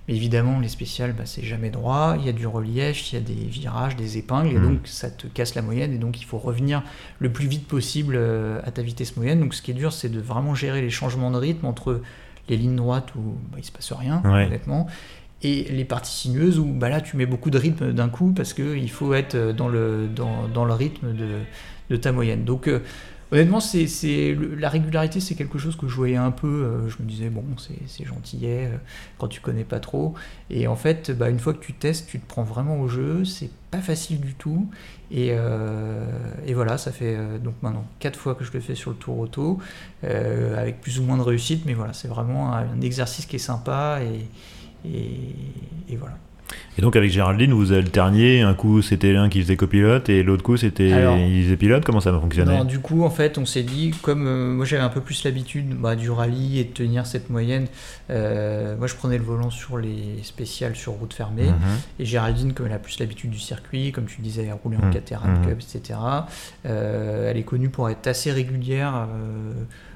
[0.08, 3.18] Mais évidemment les spéciales bah, c'est jamais droit, il y a du relief, il y
[3.18, 4.62] a des virages, des épingles, et mm.
[4.62, 6.82] donc ça te casse la moyenne, et donc il faut revenir
[7.18, 9.40] le plus vite possible euh, à ta vitesse moyenne.
[9.40, 12.00] Donc ce qui est dur c'est de vraiment gérer les changements de rythme entre
[12.48, 14.86] les lignes droites où bah, il se passe rien honnêtement
[15.42, 18.54] et les parties sinueuses où bah là tu mets beaucoup de rythme d'un coup parce
[18.54, 21.40] qu'il faut être dans le, dans, dans le rythme de,
[21.90, 22.44] de, ta moyenne.
[22.44, 22.80] Donc euh,
[23.32, 27.08] honnêtement, c'est, la régularité c'est quelque chose que je voyais un peu, euh, je me
[27.08, 28.76] disais bon c'est, gentillet euh,
[29.18, 30.14] quand tu connais pas trop.
[30.50, 33.24] Et en fait, bah, une fois que tu testes, tu te prends vraiment au jeu,
[33.24, 34.68] c'est pas facile du tout.
[35.10, 35.32] Et,
[36.54, 39.58] voilà, ça fait donc maintenant 4 fois que je le fais sur le tour auto,
[40.02, 44.00] avec plus ou moins de réussite, mais voilà, c'est vraiment un, exercice qui est sympa
[44.84, 46.16] et, voilà.
[46.76, 50.42] Et donc avec Géraldine, vous alterniez, un coup c'était l'un qui faisait copilote et l'autre
[50.42, 50.90] coup c'était
[51.28, 54.26] il faisait pilote, comment ça va fonctionner du coup en fait on s'est dit, comme
[54.26, 57.66] euh, moi j'avais un peu plus l'habitude bah, du rallye et de tenir cette moyenne,
[58.10, 61.78] euh, moi je prenais le volant sur les spéciales sur route fermée, mhm.
[62.00, 64.92] et Géraldine comme elle a plus l'habitude du circuit, comme tu disais, rouler en mmh.
[64.92, 65.98] Caterham Cup, etc.,
[66.66, 69.06] euh, elle est connue pour être assez régulière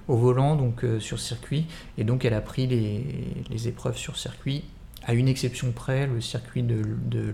[0.07, 3.05] au volant, donc sur circuit, et donc elle a pris les,
[3.51, 4.65] les épreuves sur circuit
[5.09, 7.33] à une exception près, le circuit de, de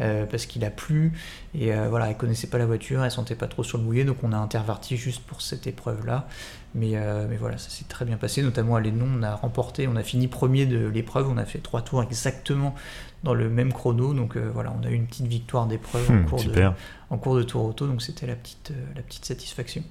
[0.00, 1.12] euh, parce qu'il a plu
[1.54, 4.04] et euh, voilà, elle connaissait pas la voiture, elle sentait pas trop sur le mouillé,
[4.04, 6.28] donc on a interverti juste pour cette épreuve-là.
[6.74, 9.88] Mais, euh, mais voilà, ça s'est très bien passé, notamment à Lennon, on a remporté,
[9.88, 12.74] on a fini premier de l'épreuve, on a fait trois tours exactement
[13.24, 16.24] dans le même chrono, donc voilà, on a eu une petite victoire d'épreuve en, hmm,
[16.26, 16.62] cours de,
[17.10, 19.82] en cours de tour auto, donc c'était la petite, la petite satisfaction.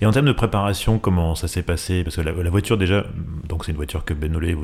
[0.00, 2.04] Et en termes de préparation, comment ça s'est passé?
[2.04, 3.04] Parce que la, voiture déjà,
[3.48, 4.56] donc c'est une voiture que Benolé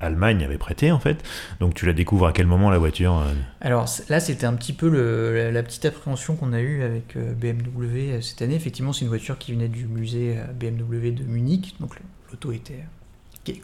[0.00, 1.22] Allemagne avait prêtée en fait,
[1.60, 3.22] donc tu la découvres à quel moment la voiture
[3.60, 7.34] Alors là c'était un petit peu le, la, petite appréhension qu'on a eue avec euh,
[7.34, 8.54] BMW euh, cette année.
[8.54, 11.94] Effectivement, c'est une voiture qui venait du musée euh, BMW de Munich, donc
[12.30, 12.84] l'auto était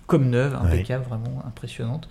[0.07, 2.09] comme neuve, impeccable, vraiment impressionnante.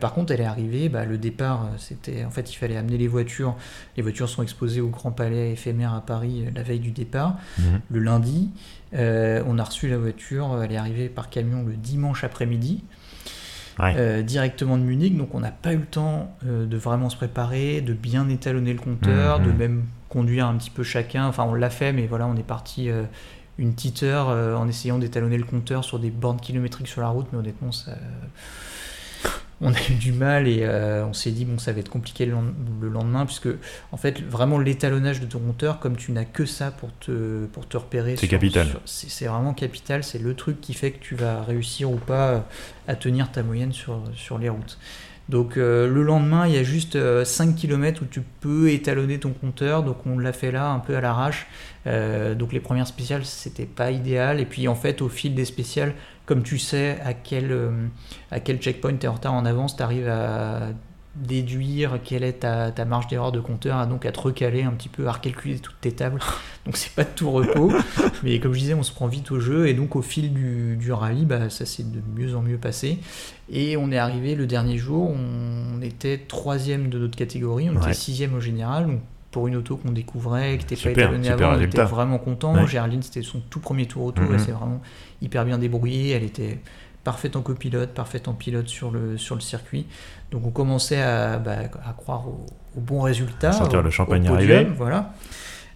[0.00, 3.08] par contre, elle est arrivée, bah, le départ, c'était en fait, il fallait amener les
[3.08, 3.56] voitures.
[3.96, 7.80] Les voitures sont exposées au Grand Palais éphémère à Paris la veille du départ, mhm.
[7.90, 8.50] le lundi.
[8.92, 12.84] on a reçu la voiture, elle est arrivée par camion le dimanche après-midi.
[13.80, 15.16] Euh, directement de Munich.
[15.16, 18.72] Donc on n'a pas eu le temps euh, de vraiment se préparer, de bien étalonner
[18.72, 19.56] le compteur, de mhm.
[19.56, 21.26] même conduire un petit peu chacun.
[21.26, 23.02] Enfin on l'a fait, mais voilà, on est parti euh,
[23.58, 24.28] une petite heure
[24.58, 27.92] en essayant d'étalonner le compteur sur des bornes kilométriques sur la route, mais honnêtement ça
[29.60, 32.26] on a eu du mal et euh, on s'est dit bon ça va être compliqué
[32.26, 33.48] le lendemain puisque
[33.92, 37.66] en fait vraiment l'étalonnage de ton compteur comme tu n'as que ça pour te pour
[37.66, 38.68] te repérer c'est capital.
[38.84, 40.04] c'est vraiment capital.
[40.04, 42.44] C'est le truc qui fait que tu vas réussir ou pas
[42.88, 44.78] à tenir ta moyenne sur sur les routes
[45.28, 46.92] donc euh, le lendemain, il y a juste
[47.24, 50.80] 5 euh, km où tu peux étalonner ton compteur, donc on l'a fait là un
[50.80, 51.46] peu à l'arrache.
[51.86, 54.40] donc les premières spéciales, c'était pas idéal.
[54.40, 55.94] Et puis en fait, au fil des spéciales,
[56.26, 57.70] comme tu sais à quel, euh,
[58.30, 60.68] à quel checkpoint tu es en retard en avance, tu arrives à
[61.16, 64.88] déduire quelle est ta, ta marge d'erreur de compteur, donc à te recaler un petit
[64.88, 66.18] peu, à recalculer toutes tes tables.
[66.66, 67.70] Donc c'est pas de tout repos,
[68.22, 70.76] mais comme je disais, on se prend vite au jeu et donc au fil du,
[70.76, 72.98] du rallye, bah, ça s'est de mieux en mieux passé.
[73.50, 77.94] Et on est arrivé le dernier jour, on était troisième de notre catégorie, on était
[77.94, 81.60] sixième au général, donc pour une auto qu'on découvrait, qui n'était pas étalonnée avant, on
[81.60, 82.54] était vraiment content.
[82.54, 82.66] Ouais.
[83.02, 84.80] c'était son tout premier tour auto, elle s'est vraiment
[85.20, 86.60] hyper bien débrouillée, elle était
[87.02, 89.86] parfaite en copilote, parfaite en pilote sur le, sur le circuit.
[90.30, 92.46] Donc on commençait à, bah, à croire au,
[92.80, 93.52] bon résultat.
[93.52, 94.66] Sentir le champagne arriver.
[94.76, 95.12] Voilà.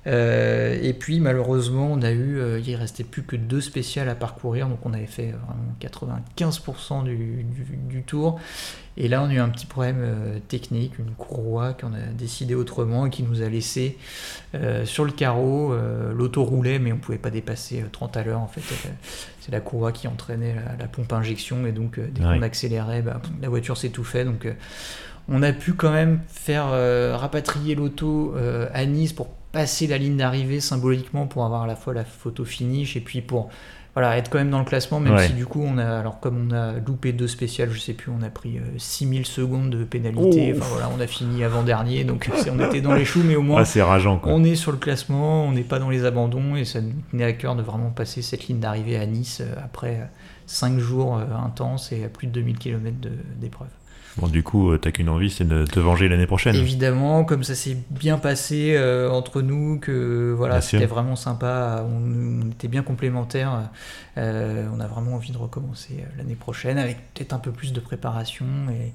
[0.07, 4.15] Euh, et puis malheureusement, on a eu, euh, il restait plus que deux spéciales à
[4.15, 7.45] parcourir, donc on avait fait vraiment 95% du,
[7.89, 8.41] du, tour.
[8.97, 12.55] Et là, on a eu un petit problème euh, technique, une courroie qu'on a décidé
[12.55, 13.99] autrement et qui nous a laissé
[14.85, 15.75] sur le carreau.
[16.15, 18.41] L'auto roulait, mais on pouvait pas dépasser 30 à l'heure.
[18.41, 18.63] En fait,
[19.41, 23.49] c'est la courroie qui entraînait la, pompe injection, et donc dès qu'on accélérait, bah, la
[23.49, 24.25] voiture s'étouffait.
[24.25, 24.49] Donc
[25.29, 26.69] on a pu quand même faire
[27.19, 28.35] rapatrier l'auto
[28.73, 32.45] à Nice pour passer la ligne d'arrivée symboliquement pour avoir à la fois la photo
[32.45, 33.51] finish et puis pour
[33.95, 36.49] voilà, être quand même dans le classement, même si du coup on a, alors comme
[36.49, 39.83] on a loupé deux spéciales, je sais plus, on a pris 6000 euh, secondes de
[39.83, 43.43] pénalité, enfin voilà, on a fini avant-dernier, donc on était dans les choux, mais au
[43.43, 46.81] moins rageant, on est sur le classement, on n'est pas dans les abandons, et ça
[46.81, 50.09] nous tenait à cœur de vraiment passer cette ligne d'arrivée à Nice euh, après
[50.47, 52.97] 5 jours euh, intenses et à plus de 2000 km
[53.41, 53.67] d'épreuve.
[54.19, 56.57] Bon, du coup, euh, t'as qu'une envie, c'est de te venger l'année prochaine.
[56.57, 62.51] Évidemment, comme ça s'est bien passé euh, entre nous, que voilà, c'était vraiment sympa, on,
[62.51, 63.71] était bien complémentaires.
[64.19, 67.79] Euh, on a vraiment envie de recommencer l'année prochaine avec peut-être un peu plus de
[67.79, 68.93] préparation et,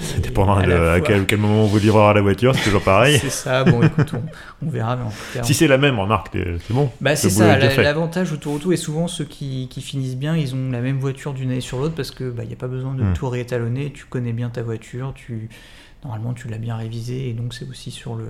[0.00, 3.16] ça dépendra de à quel, moment on vous livrera la voiture, c'est toujours pareil.
[3.20, 4.12] c'est ça, bon écoute,
[4.60, 4.98] on, verra.
[5.42, 6.90] si c'est la même, remarque, c'est bon.
[7.00, 10.80] Bah, c'est ça, l'avantage autour auto, et souvent ceux qui, finissent bien, ils ont la
[10.80, 13.04] même voiture d'une année sur l'autre parce que il bah, n'y a pas besoin de
[13.04, 13.12] hmm.
[13.12, 15.48] tout réétalonner, tu connais bien ta voiture, tu,
[16.02, 18.26] normalement tu l'as bien révisée, et donc c'est aussi sur, le,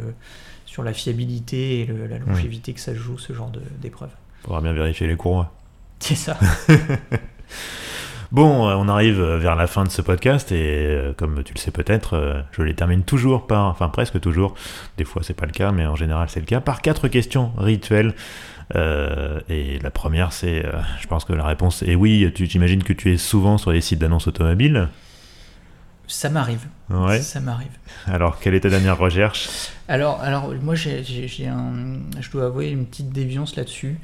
[0.67, 2.27] sur la fiabilité et la hmm.
[2.27, 4.11] longévité que ça joue ce genre d'épreuve.
[4.43, 5.51] Faudra bien vérifier les courroies.
[5.99, 6.39] C'est ça.
[8.33, 11.59] Bon, euh, on arrive vers la fin de ce podcast et euh, comme tu le
[11.61, 14.57] sais peut-être, euh, je les termine toujours par, enfin presque toujours,
[14.99, 17.53] des fois c'est pas le cas, mais en général c'est le cas, par quatre questions
[17.57, 18.13] rituelles.
[18.75, 22.31] Euh, et la première, c'est, euh, je pense que la réponse est oui.
[22.35, 24.89] Tu t'imagines que tu es souvent sur les sites d'annonces automobiles
[26.07, 26.67] Ça m'arrive.
[26.91, 27.21] Ouais.
[27.21, 27.73] Ça m'arrive.
[28.07, 29.49] Alors, quelle est ta dernière recherche?
[29.87, 31.73] Alors, alors moi, j'ai un,
[32.19, 33.99] je dois avouer une petite déviance là-dessus.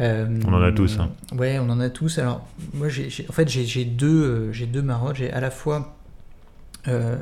[0.00, 1.10] Euh, On en a tous, hein.
[1.32, 2.18] Ouais, on en a tous.
[2.18, 5.16] Alors, moi, j'ai, en fait, j'ai, deux, euh, j'ai deux marottes.
[5.16, 5.96] J'ai à la fois,
[6.88, 7.16] euh,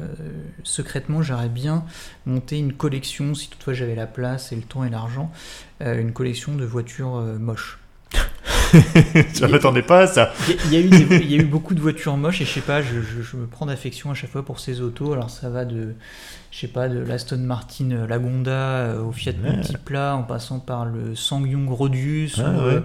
[0.62, 1.84] secrètement, j'aurais bien
[2.26, 5.30] monté une collection, si toutefois j'avais la place et le temps et l'argent,
[5.82, 7.78] euh, une collection de voitures moches.
[9.34, 10.32] Je m'attendais pas à ça.
[10.66, 12.44] Il y, a- y eu des- il y a eu beaucoup de voitures moches et
[12.44, 15.12] je sais pas, je, je- je me prends d'affection à chaque fois pour ces autos.
[15.12, 15.94] Alors ça va de,
[16.50, 19.50] je sais pas, de l'Aston Martin euh, Lagonda euh, au Fiat Ouais.
[19.56, 22.74] Multipla en passant par le Sangyong Rodius Ah, ou ouais.
[22.74, 22.80] euh,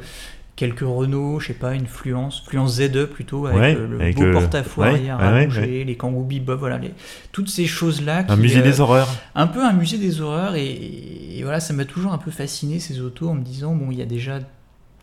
[0.55, 4.23] quelques Renault, je sais pas, une Fluence, Fluence ZE plutôt avec Ouais, le avec beau
[4.23, 5.19] le- porte-à-faux arrière
[5.61, 6.93] les Kangoo Bebop, voilà, les,
[7.31, 8.25] toutes ces choses-là.
[8.27, 9.07] Un musée euh, des horreurs.
[9.35, 10.65] un peu un musée des horreurs et,
[11.37, 13.99] et voilà ça m'a toujours un peu fasciné ces autos en me disant bon il
[13.99, 14.39] y a déjà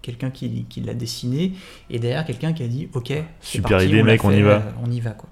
[0.04, 1.52] quelqu'un qui, qui l'a dessiné
[1.90, 4.50] et derrière quelqu'un qui a dit ok Super parti, idée, mec, on y va.
[4.56, 5.28] euh, on y va quoi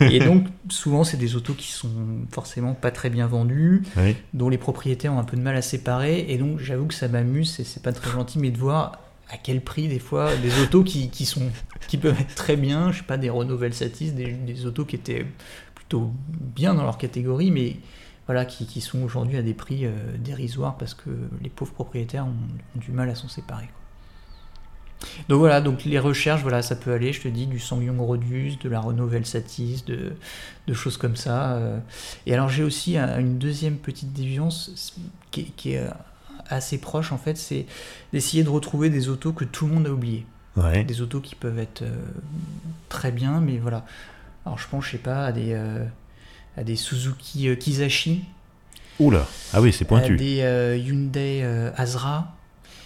[0.00, 1.90] et donc souvent c'est des autos qui sont
[2.30, 4.14] forcément pas très bien vendues Oui.
[4.32, 7.08] dont les propriétaires ont un peu de mal à séparer et donc j'avoue que ça
[7.08, 9.00] m'amuse et c'est pas très gentil mais de voir
[9.30, 11.50] à quel prix des fois des autos qui, qui sont
[11.88, 14.96] qui peuvent être très bien je sais pas des Renault Velsatis des, des autos qui
[14.96, 15.26] étaient
[15.74, 17.76] plutôt bien dans leur catégorie mais
[18.26, 21.10] voilà qui, qui sont aujourd'hui à des prix euh, dérisoires parce que
[21.42, 23.83] les pauvres propriétaires ont, ont du mal à s'en séparer quoi.
[25.28, 28.58] Donc voilà donc les recherches voilà ça peut aller je te dis du Sangyong Rodius
[28.58, 30.12] de la Renault Velsatis de,
[30.66, 31.78] de choses comme ça euh.
[32.26, 34.94] et alors j'ai aussi une deuxième petite déviance
[35.30, 35.90] qui, est- qui est euh,
[36.48, 37.66] assez proche en fait c'est
[38.12, 40.24] d'essayer de retrouver des autos que tout le monde a oubliées
[40.56, 40.84] Ouais.
[40.84, 41.96] des autos qui peuvent être euh,
[42.88, 43.84] très bien, mais voilà.
[44.46, 45.84] Alors je pense, je sais pas, à des, euh,
[46.56, 48.22] à des Suzuki euh, Kizashi,
[49.00, 49.26] Oula.
[49.52, 50.14] Ah oui, c'est à pointu.
[50.16, 51.42] des euh, Hyundai
[51.76, 52.33] Azra.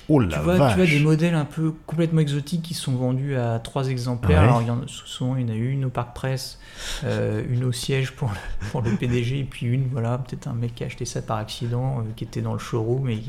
[0.09, 0.73] Oh Tu vois, vache.
[0.73, 4.41] tu vois des modèles un peu complètement exotiques qui sont vendus à trois exemplaires.
[4.41, 4.45] Ouais.
[4.45, 6.59] Alors il y en a, souvent il y en a une au parc presse,
[7.05, 10.55] euh, une au siège pour le, pour le PDG, et puis une, voilà, peut-être un
[10.55, 13.23] mec qui a acheté ça par accident, euh, qui était dans le showroom et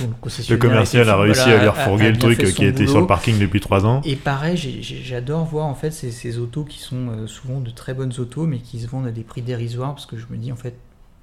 [0.00, 0.06] le
[0.48, 3.06] Le commercial a réussi voilà, à lui refourguer a le truc qui était sur le
[3.06, 4.00] parking depuis 3 ans.
[4.04, 7.94] Et pareil, j'adore voir en fait ces, ces autos qui sont euh, souvent de très
[7.94, 10.52] bonnes autos, mais qui se vendent à des prix dérisoires, parce que je me dis
[10.52, 10.74] en fait,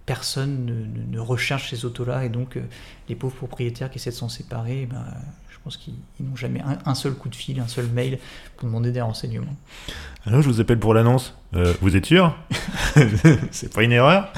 [0.07, 2.61] personne ne, recherche ces autos-là, et donc euh,
[3.09, 5.05] les pauvres propriétaires qui essaient de s'en séparer, ben,
[5.51, 8.17] je pense qu'ils ils n'ont jamais un, un seul coup de fil, un seul mail
[8.55, 9.55] pour demander des renseignements.
[10.25, 11.35] Alors, je vous appelle pour l'annonce.
[11.53, 12.35] Euh, vous êtes sûr?
[13.51, 14.31] C'est pas une erreur?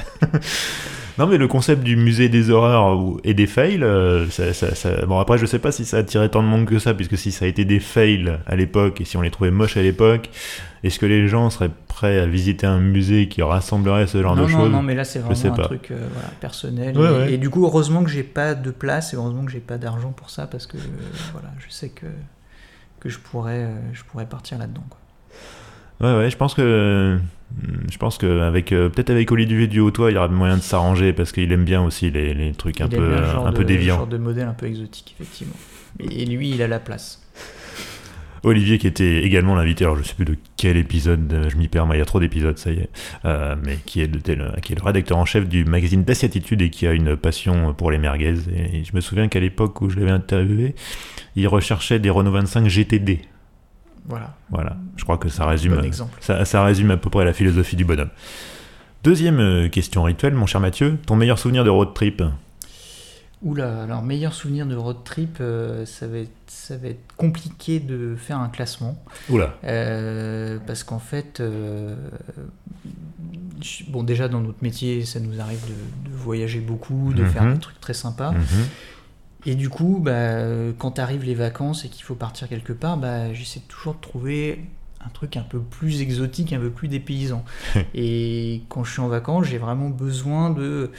[1.18, 4.74] Non, mais le concept du musée des horreurs ou- et des fails, euh, ça, ça-
[4.74, 6.94] ça- bon après je sais pas si ça a attiré tant de monde que ça,
[6.94, 9.76] puisque si ça a été des fails à l'époque et si on les trouvait moches
[9.76, 10.30] à l'époque,
[10.82, 14.46] est-ce que les gens seraient prêts à visiter un musée qui rassemblerait ce genre non,
[14.46, 15.64] de non, choses non, mais là c'est vraiment un pas.
[15.64, 16.96] truc euh, voilà, personnel.
[16.96, 17.32] Ouais, et, ouais.
[17.34, 20.12] et du coup, heureusement que j'ai pas de place, et heureusement que j'ai pas d'argent
[20.12, 20.80] pour ça, parce que euh,
[21.32, 22.06] voilà, je sais que,
[23.00, 24.84] que je, pourrais, euh, je pourrais partir là-dedans.
[26.00, 27.18] Ouais, ouais, je pense que.
[27.90, 31.12] Je pense que avec euh, peut-être avec Olivier Duhautois, il y aura moyen de s'arranger
[31.12, 33.52] parce qu'il aime bien aussi les, les trucs un Il aime peu euh, genre un
[33.52, 33.96] de, peu déviants.
[33.96, 35.54] genre de modèle un peu exotique, effectivement.
[35.98, 37.22] Et, lui, il a la place.
[38.42, 41.68] Olivier qui était également l'invité, alors je sais plus de quel épisode, euh, je m'y
[41.68, 42.88] perds, mais il y a trop d'épisodes, ça y est,
[43.26, 44.20] euh, mais qui est, le,
[44.60, 47.90] qui est le rédacteur en chef du magazine Daciatitude et qui a une passion pour
[47.90, 48.36] les merguez.
[48.54, 50.74] Et je me souviens qu'à l'époque où je l'avais interviewé,
[51.36, 53.20] il recherchait des Renault 25 GTD.
[54.06, 54.34] Voilà.
[54.50, 56.16] Voilà, je crois que ça résume, Bon exemple.
[56.20, 58.10] ça, ça résume à peu près la philosophie du bonhomme.
[59.04, 62.22] Deuxième euh, question rituelle, mon cher Mathieu, ton meilleur souvenir de road trip?
[63.42, 67.80] Oula, alors meilleur souvenir de road trip, euh, ça, va être, ça va être compliqué
[67.80, 69.02] de faire un classement.
[69.30, 71.94] Oula, Euh, parce qu'en fait, euh,
[73.62, 77.44] je- bon déjà dans notre métier, ça nous arrive de, de voyager beaucoup, de faire
[77.44, 77.54] Mhm.
[77.54, 78.32] des trucs très sympas.
[78.32, 78.40] Mhm.
[79.46, 82.96] Et du coup, bah, euh, quand arrivent les vacances et qu'il faut partir quelque part,
[82.96, 84.64] bah, j'essaie toujours de trouver
[85.04, 87.44] un truc un peu plus exotique, un peu plus dépaysant.
[87.94, 90.90] et quand je suis en vacances, j'ai vraiment besoin de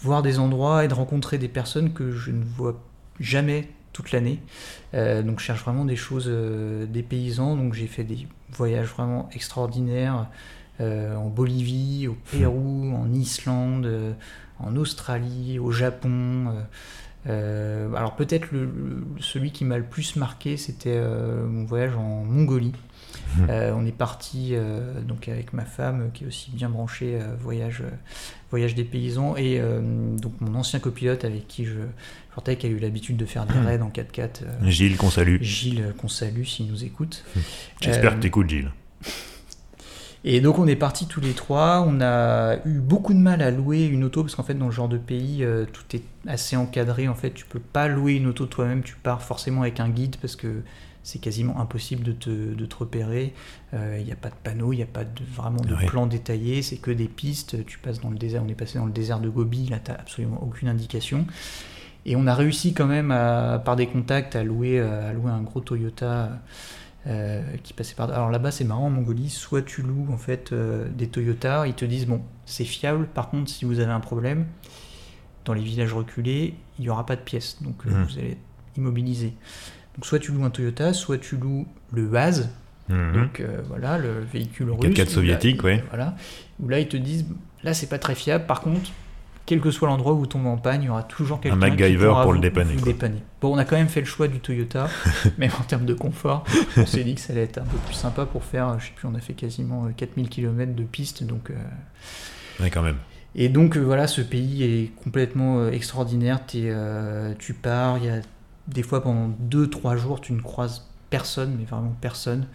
[0.00, 2.80] voir des endroits et de rencontrer des personnes que je ne vois
[3.20, 4.40] jamais toute l'année.
[4.94, 7.58] Euh, donc je cherche vraiment des choses euh, dépaysantes.
[7.58, 10.28] Donc j'ai fait des voyages vraiment extraordinaires
[10.80, 14.14] euh, en Bolivie, au Pérou, en Islande,
[14.60, 16.54] en Australie, au Japon.
[17.28, 21.94] Euh, alors peut-être le, le- celui qui m'a le plus marqué, c'était euh, mon voyage
[21.96, 22.72] en Mongolie.
[23.50, 24.54] Euh, on est parti
[25.06, 27.82] donc avec ma femme qui est aussi bien branchée voyage,
[28.50, 29.60] voyage des paysans et
[30.16, 31.74] donc mon ancien copilote avec qui je
[32.34, 35.42] sortais qui a eu l'habitude de faire des raids en 4x4 euh, Gilles, qu'on salue.
[35.42, 37.24] Gilles qu'on salue s'il nous écoute.
[37.80, 38.70] J'espère que t'écoutes, Gilles.
[40.24, 41.84] Et donc on est partis tous les trois.
[41.86, 44.72] On a eu beaucoup de mal à louer une auto parce qu'en fait dans le
[44.72, 47.08] genre de pays euh, tout est assez encadré.
[47.08, 48.82] En fait tu peux pas louer une auto toi-même.
[48.82, 50.62] Tu pars forcément avec un guide parce que
[51.04, 53.32] c'est quasiment impossible de te, de te repérer.
[53.72, 56.06] Euh, Il n'y a pas de panneau, il n'y a pas de, vraiment de plan
[56.06, 56.62] détaillé.
[56.62, 57.64] C'est que des pistes.
[57.64, 58.42] Tu passes dans le désert.
[58.44, 59.68] On est passé dans le désert de Gobi.
[59.68, 61.26] Là t'as absolument aucune indication.
[62.06, 65.30] Et on a réussi quand même à, par des contacts à louer, euh, à louer
[65.30, 66.40] un gros Toyota.
[67.06, 68.10] Euh, qui passait par.
[68.10, 69.30] Alors là-bas, c'est marrant en Mongolie.
[69.30, 73.06] Soit tu loues en fait euh, des Toyota, ils te disent bon, c'est fiable.
[73.06, 74.46] Par contre, si vous avez un problème,
[75.44, 78.04] dans les villages reculés, il n'y aura pas de pièces, donc euh, Mhm.
[78.04, 78.38] vous allez être
[78.76, 79.32] immobilisé.
[79.94, 82.50] Donc soit tu loues un Toyota, soit tu loues le Vaz,
[82.88, 83.12] Mhm.
[83.14, 84.80] donc voilà le véhicule russe.
[84.80, 85.84] 4x4 où là, soviétique, ils- ouais.
[85.88, 86.16] Voilà.
[86.60, 87.26] Où là ils te disent
[87.62, 88.46] là c'est pas très fiable.
[88.46, 88.90] Par contre,
[89.48, 91.70] quel que soit l'endroit où vous tombez en panne, il y aura toujours quelqu'un qui
[91.70, 92.92] MacGyver pourra pour le dépanner, vous quoi.
[92.92, 93.22] dépanner.
[93.40, 94.88] Bon, on a quand même fait le choix du Toyota,
[95.38, 96.44] même en termes de confort.
[96.76, 98.92] On s'est dit que ça allait être un peu plus sympa pour faire, je sais
[98.94, 101.50] plus, on a fait quasiment euh, 4000 km de piste, donc.
[101.50, 101.54] euh,
[102.60, 102.96] Ouais, quand même.
[103.34, 106.40] et donc euh, voilà, ce pays est complètement euh, extraordinaire.
[106.54, 108.20] Euh, tu pars, il y a
[108.66, 112.46] des fois pendant 2-3 jours, tu ne croises personne, mais vraiment personne.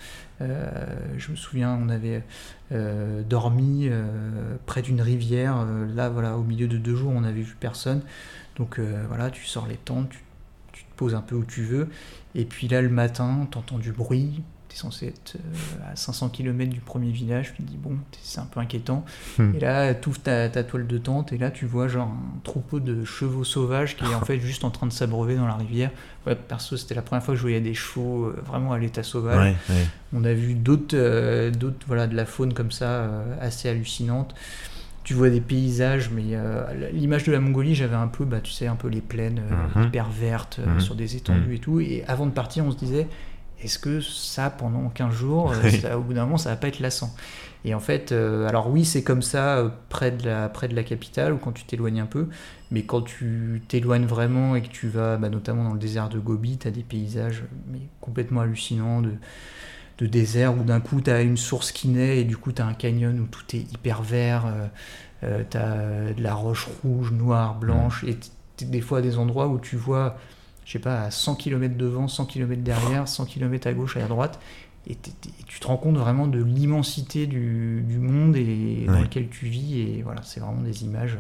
[0.42, 0.74] Euh,
[1.18, 2.24] je me souviens, on avait
[2.72, 5.66] euh, dormi euh, près d'une rivière.
[5.96, 8.02] Là, voilà, au milieu de deux jours, on n'avait vu personne.
[8.56, 10.20] Donc voilà, tu sors les tentes, tu,
[10.72, 11.90] tu te poses un peu où tu veux.
[12.36, 14.42] Et puis là, le matin, tu entends du bruit.
[14.70, 17.54] Tu es censé être euh, à 500 km du premier village.
[17.56, 19.06] Tu te dis, bon, c'est un peu inquiétant.
[19.38, 19.54] Hmm.
[19.56, 22.40] Et là, tu ouvres ta, ta toile de tente et là, tu vois genre un
[22.44, 25.56] troupeau de chevaux sauvages qui est en fait juste en train de s'abreuver dans la
[25.56, 25.92] rivière.
[26.26, 29.04] Ouais, perso, c'était la première fois que je voyais des chevaux euh, vraiment à l'état
[29.04, 29.56] sauvage.
[29.70, 29.86] Ouais, ouais.
[30.14, 34.34] On a vu d'autres, euh, d'autres voilà, de la faune comme ça, euh, assez hallucinante.
[35.04, 38.52] Tu vois des paysages, mais euh, l'image de la Mongolie, j'avais un peu, bah, tu
[38.52, 39.88] sais, un peu les plaines euh, Mhm.
[39.88, 40.80] hyper vertes, euh, Mhm.
[40.80, 41.80] sur des étendues et tout.
[41.82, 43.08] Et avant de partir, on se disait,
[43.62, 45.72] est-ce que ça, pendant 15 jours, Oui.
[45.82, 47.14] ça, au bout d'un moment, ça va pas être lassant?
[47.66, 51.32] Et en fait, alors oui, c'est comme ça près, de la, près de la capitale,
[51.34, 52.28] ou quand tu t'éloignes un peu,
[52.72, 56.20] mais quand tu t'éloignes vraiment et que tu vas, bah, notamment dans le désert de
[56.20, 59.12] Gobi, tu as des paysages mais complètement hallucinants de,
[60.04, 62.62] de désert où d'un coup tu as une source qui naît et du coup tu
[62.62, 64.46] as un canyon où tout est hyper vert,
[65.24, 68.18] euh, tu as de la roche rouge, noire, blanche, et
[68.66, 70.18] des fois des endroits où tu vois,
[70.66, 74.02] je sais pas, à 100 km devant, 100 km derrière, 100 km à gauche et
[74.02, 74.40] à droite,
[74.88, 74.98] et,
[75.48, 79.80] tu te rends compte vraiment de l'immensité du, du monde et dans lequel tu vis,
[79.80, 81.18] et voilà, c'est vraiment des images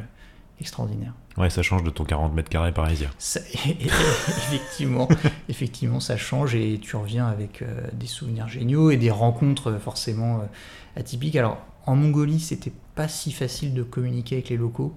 [0.59, 1.13] extraordinaires.
[1.37, 3.09] Ouais, ça change de ton 40 mètres carrés parisien.
[3.17, 5.07] Ça- effectivement,
[5.49, 9.79] effectivement, ça change et tu reviens avec euh, des souvenirs géniaux et des rencontres euh,
[9.79, 11.35] forcément euh, atypiques.
[11.35, 14.93] Alors, en Mongolie, c'était pas si facile de communiquer avec les locaux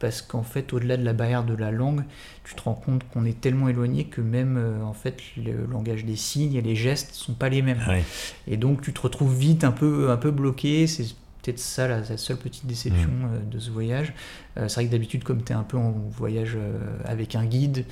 [0.00, 2.02] parce qu'en fait, au-delà de la barrière de la langue,
[2.44, 6.16] tu te rends compte qu'on est tellement éloigné que même en fait le langage des
[6.16, 7.82] signes et les gestes sont pas les mêmes.
[7.86, 8.02] Ouais.
[8.48, 10.86] Et donc tu te retrouves vite un peu, un peu bloqué.
[10.86, 11.04] C'est
[11.44, 14.12] peut-être ça la, la seule petite déception euh, de ce voyage.
[14.56, 17.44] Euh, c'est vrai que d'habitude, comme tu es un peu en voyage euh, avec un
[17.44, 17.84] guide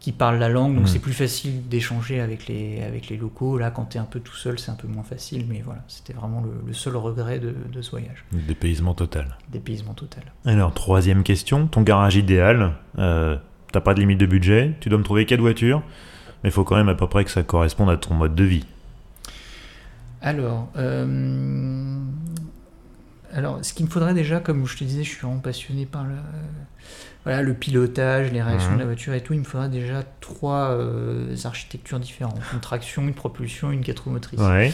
[0.00, 0.86] qui parle la langue, donc Mhm.
[0.88, 3.58] c'est plus facile d'échanger avec les, avec les locaux.
[3.58, 5.46] Là, quand tu es un peu tout seul, c'est un peu moins facile.
[5.48, 8.24] Mais voilà, c'était vraiment le, le seul regret de, de ce voyage.
[8.32, 9.36] Dépaysement total.
[9.50, 10.22] Dépaysement total.
[10.44, 11.66] Alors, troisième question.
[11.66, 13.36] Ton garage idéal, euh,
[13.72, 15.82] t'as pas de limite de budget, tu dois me trouver quatre voitures,
[16.44, 18.44] mais il faut quand même à peu près que ça corresponde à ton mode de
[18.44, 18.64] vie.
[20.22, 21.75] Alors, euh,
[23.36, 26.04] alors, ce qu'il me faudrait déjà, comme je te disais, je suis vraiment passionné par
[26.04, 26.14] le,
[27.24, 28.76] voilà, le pilotage, les réactions Mhm.
[28.76, 29.34] de la voiture et tout.
[29.34, 34.10] Il me faudrait déjà trois euh, architectures différentes une traction, une propulsion, une quatre roues
[34.10, 34.40] motrices.
[34.40, 34.72] Ouais.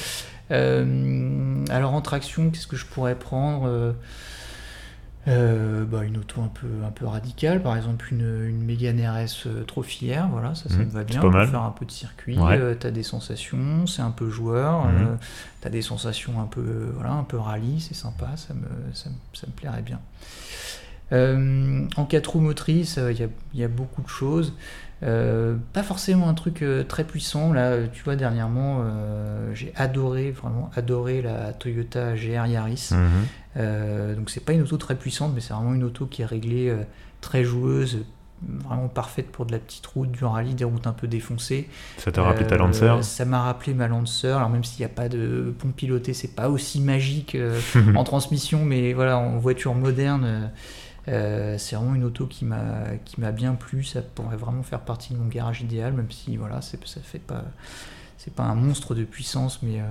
[0.50, 3.64] Euh, alors en traction, qu'est-ce que je pourrais prendre
[5.28, 9.46] Euh, bah, une auto un peu, un peu radicale, par exemple une, une Mégane RS
[9.46, 11.46] euh, Trophy-R, voilà, ça, ça Mhm, me va bien, mal.
[11.46, 12.58] faire un peu de circuit, Ouais.
[12.58, 14.94] euh, t'as des sensations, c'est un peu joueur, Mhm.
[14.96, 15.14] euh,
[15.60, 19.10] t'as des sensations un peu, euh, voilà, un peu rallye, c'est sympa, ça me, ça,
[19.10, 20.00] me- ça me plairait bien.
[21.12, 24.54] En quatre roues motrices, il y, a, il y a beaucoup de choses.
[25.02, 27.52] Euh, pas forcément un truc euh, très puissant.
[27.52, 32.90] Là, euh, tu vois, dernièrement, euh, j'ai adoré, vraiment adoré la Toyota GR Yaris.
[33.56, 36.26] Euh, donc, c'est pas une auto très puissante, mais c'est vraiment une auto qui est
[36.26, 36.72] réglée
[37.20, 38.04] très joueuse,
[38.42, 41.68] vraiment parfaite pour de la petite route, du rallye, des routes un peu défoncées.
[41.98, 44.28] Ça t'a rappelé ta Lancer Ça m'a rappelé ma Lancer.
[44.28, 47.36] Alors, même s'il n'y a pas de pont piloté, c'est pas aussi magique
[47.96, 50.50] en transmission, mais voilà, en voiture moderne,
[51.08, 53.82] euh, c'est vraiment une auto qui m'a qui m'a bien plu.
[53.84, 57.18] Ça pourrait vraiment faire partie de mon garage idéal, même si voilà, c'est ça fait
[57.18, 57.44] pas
[58.18, 59.84] c'est pas un monstre de puissance, mais euh,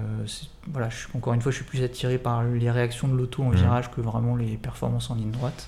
[0.68, 3.50] voilà, je, encore une fois, je suis plus attiré par les réactions de l'auto en
[3.50, 3.56] Mhm.
[3.58, 5.68] virage que vraiment les performances en ligne droite.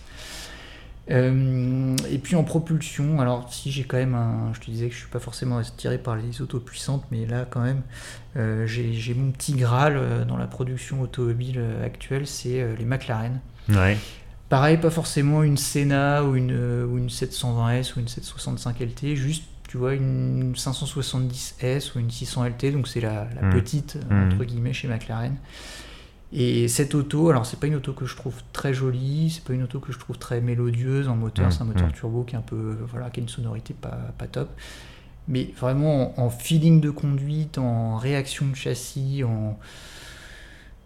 [1.11, 4.53] Euh, et puis en propulsion, alors si j'ai quand même un.
[4.53, 7.45] Je te disais que je suis pas forcément attiré par les autos puissantes, mais là
[7.49, 7.81] quand même,
[8.37, 13.41] euh, j'ai mon petit Graal dans la production automobile actuelle, c'est les McLaren.
[13.67, 13.97] Ouais.
[14.53, 19.15] Pareil, pas forcément une Senna ou une, euh, ou une 720S ou une 765 LT,
[19.15, 23.49] juste tu vois une 570S ou une 600 LT, donc c'est la, la Mm.
[23.51, 24.31] petite euh, Mm.
[24.31, 25.37] entre guillemets chez McLaren.
[26.31, 29.53] Et cette auto, alors c'est pas une auto que je trouve très jolie, c'est pas
[29.53, 31.51] une auto que je trouve très mélodieuse en moteur, Mm.
[31.51, 33.97] c'est un moteur turbo qui est un peu, euh, voilà, qui a une sonorité pas,
[34.19, 34.49] pas top.
[35.27, 39.57] Mais vraiment en, en feeling de conduite, en réaction de châssis, en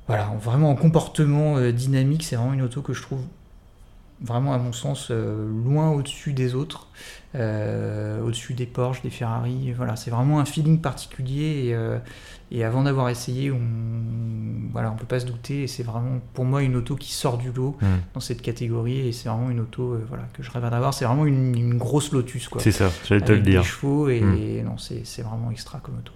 [0.08, 3.20] voilà, en- vraiment en comportement euh, dynamique, c'est vraiment une auto que je trouve
[4.22, 6.88] vraiment à mon sens euh, loin au-dessus des autres,
[7.36, 9.72] euh, au-dessus des Porsche, des Ferrari.
[9.76, 12.00] Voilà, c'est vraiment un feeling particulier et, euh,
[12.52, 13.60] et avant d'avoir essayé, on
[14.72, 15.64] voilà, on peut pas se douter.
[15.64, 17.86] Et c'est vraiment pour moi une auto qui sort du lot Mm.
[18.16, 20.94] dans cette catégorie et c'est vraiment une auto voilà que je rêve d'avoir.
[20.94, 22.62] C'est vraiment une, une grosse Lotus quoi.
[22.62, 23.64] C'est ça, j'allais te le Avec des dire.
[23.64, 24.66] chevaux et Mm.
[24.66, 26.14] non, c'est vraiment extra comme auto.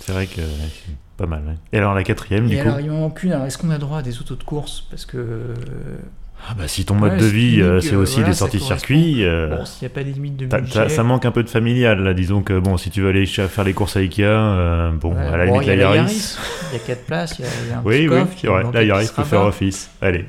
[0.00, 1.44] C'est vrai que c'est pas mal.
[1.46, 1.54] ouais.
[1.72, 3.32] Et alors la quatrième, du Et coup alors, il m'en manque une.
[3.32, 4.82] Alors, est-ce qu'on a droit à des autos de course?
[4.90, 5.54] Parce que.
[6.40, 8.28] Euh, Ah bah si ton mode Ouais, de c'est vie, euh, c'est euh, aussi voilà,
[8.30, 9.24] des sorties circuit.
[9.24, 10.88] euh, Bon, s'il n'y a pas de limite de budget.
[10.88, 12.14] ça manque un peu de familial là.
[12.14, 15.26] Disons que bon, si tu veux aller faire les courses à Ikea, euh, bon, Ouais,
[15.26, 16.36] à la bon, limite il y a la la Yaris.
[16.72, 18.72] Il y a 4 places, il y y a un Oui, petit oui, coffre, une
[18.72, 19.90] La Yaris peut faire office.
[20.00, 20.24] Allez.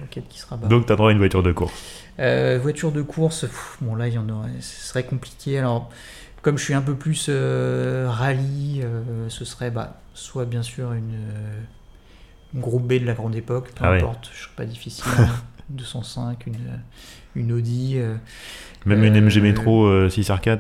[0.70, 1.74] Donc t'as droit à une voiture de course.
[2.20, 5.58] Euh, voiture de course, pff, bon là il y en aurait, ce serait compliqué.
[5.58, 5.90] Alors
[6.42, 10.92] comme je suis un peu plus euh, rallye, euh, ce serait bah, soit bien sûr
[10.94, 11.62] une, euh,
[12.54, 13.98] une groupe B de la grande époque, peu Ah ouais.
[13.98, 15.06] importe, je serais pas difficile.
[15.20, 15.28] hein.
[15.70, 16.56] 205, une,
[17.36, 18.16] une Audi, euh,
[18.86, 20.60] Même une Euh, MG Metro euh, 6R4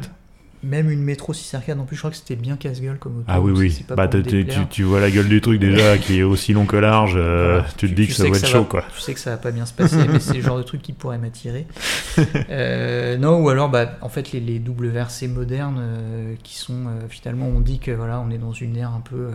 [0.61, 1.79] même une Métro 6R4.
[1.79, 3.25] En plus je crois que c'était bien casse-gueule comme auto.
[3.29, 3.85] Ah oui, oui.
[3.95, 7.13] Bah, tu, tu vois la gueule du truc déjà qui est aussi long que large.
[7.15, 7.67] euh, Voilà.
[7.77, 8.83] Tu te dis que ça va être chaud va- quoi.
[8.93, 10.81] Tu sais que ça va pas bien se passer, mais c'est le genre de truc
[10.81, 11.65] qui pourrait m'attirer.
[12.49, 17.07] Euh, non, ou alors, bah, en fait, les, les WRC modernes euh, qui sont euh,
[17.07, 19.31] finalement, on dit que voilà, on est dans une ère un peu, euh,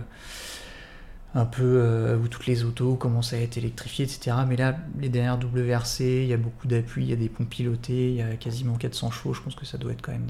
[1.34, 4.36] un peu euh, où toutes les autos commencent à être électrifiées, etc.
[4.48, 7.50] Mais là, les dernières WRC, il y a beaucoup d'appui, il y a des pompes
[7.50, 9.34] pilotées, il y a quasiment 400 chevaux.
[9.34, 10.28] Je pense que ça doit être quand même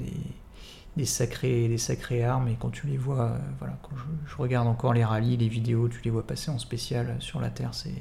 [0.97, 2.47] des, sacrés, des armes.
[2.47, 5.47] Et quand tu les vois, euh, voilà, quand je, je regarde encore les rallyes, les
[5.47, 7.93] vidéos, tu les vois passer en spécial sur la Terre, c'est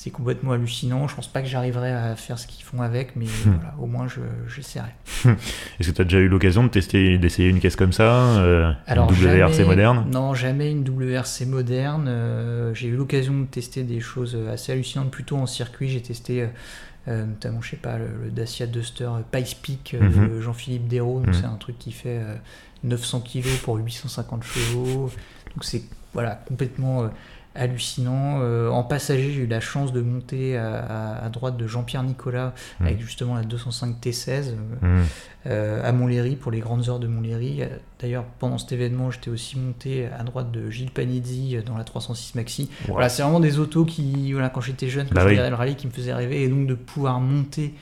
[0.00, 1.08] c'est complètement hallucinant.
[1.08, 4.06] Je pense pas que j'arriverai à faire ce qu'ils font avec, mais voilà, au moins
[4.06, 4.90] je- j'essaierai.
[5.80, 8.72] Est-ce que tu as déjà eu l'occasion de tester, d'essayer une caisse comme ça euh,
[8.86, 10.06] Alors, Une WRC jamais- moderne?
[10.12, 12.06] Non, jamais une WRC moderne.
[12.06, 15.88] Euh, j'ai eu l'occasion de tester des choses assez hallucinantes plutôt en circuit.
[15.88, 16.46] J'ai testé euh,
[17.08, 20.28] euh, notamment, je sais pas, le, le Dacia Duster euh, Pice Peak euh, Mhm.
[20.28, 21.18] de Jean-Philippe Dérault.
[21.22, 21.34] Donc Mhm.
[21.34, 22.34] c'est un truc qui fait euh,
[22.84, 25.10] 900 kg pour 850 chevaux.
[25.56, 25.82] Donc c'est
[26.14, 27.08] voilà, complètement euh,
[27.58, 28.38] hallucinant.
[28.40, 32.02] Euh, en passager, j'ai eu la chance de monter à, à- à droite de Jean-Pierre
[32.02, 32.86] Nicolas Mhm.
[32.86, 34.54] avec justement la 205 T16.
[34.82, 35.04] euh, Hmm.
[35.46, 37.60] euh, à Montlhéry pour les grandes heures de Montlhéry.
[38.00, 42.34] D'ailleurs, pendant cet événement, j'étais aussi monté à droite de Gilles Panizzi dans la 306
[42.34, 42.68] Maxi.
[42.88, 45.32] Voilà, c'est vraiment des autos qui, voilà, quand j'étais jeune, quand Bah je oui.
[45.32, 47.74] regardais le rallye, qui me faisaient rêver, et donc de pouvoir monter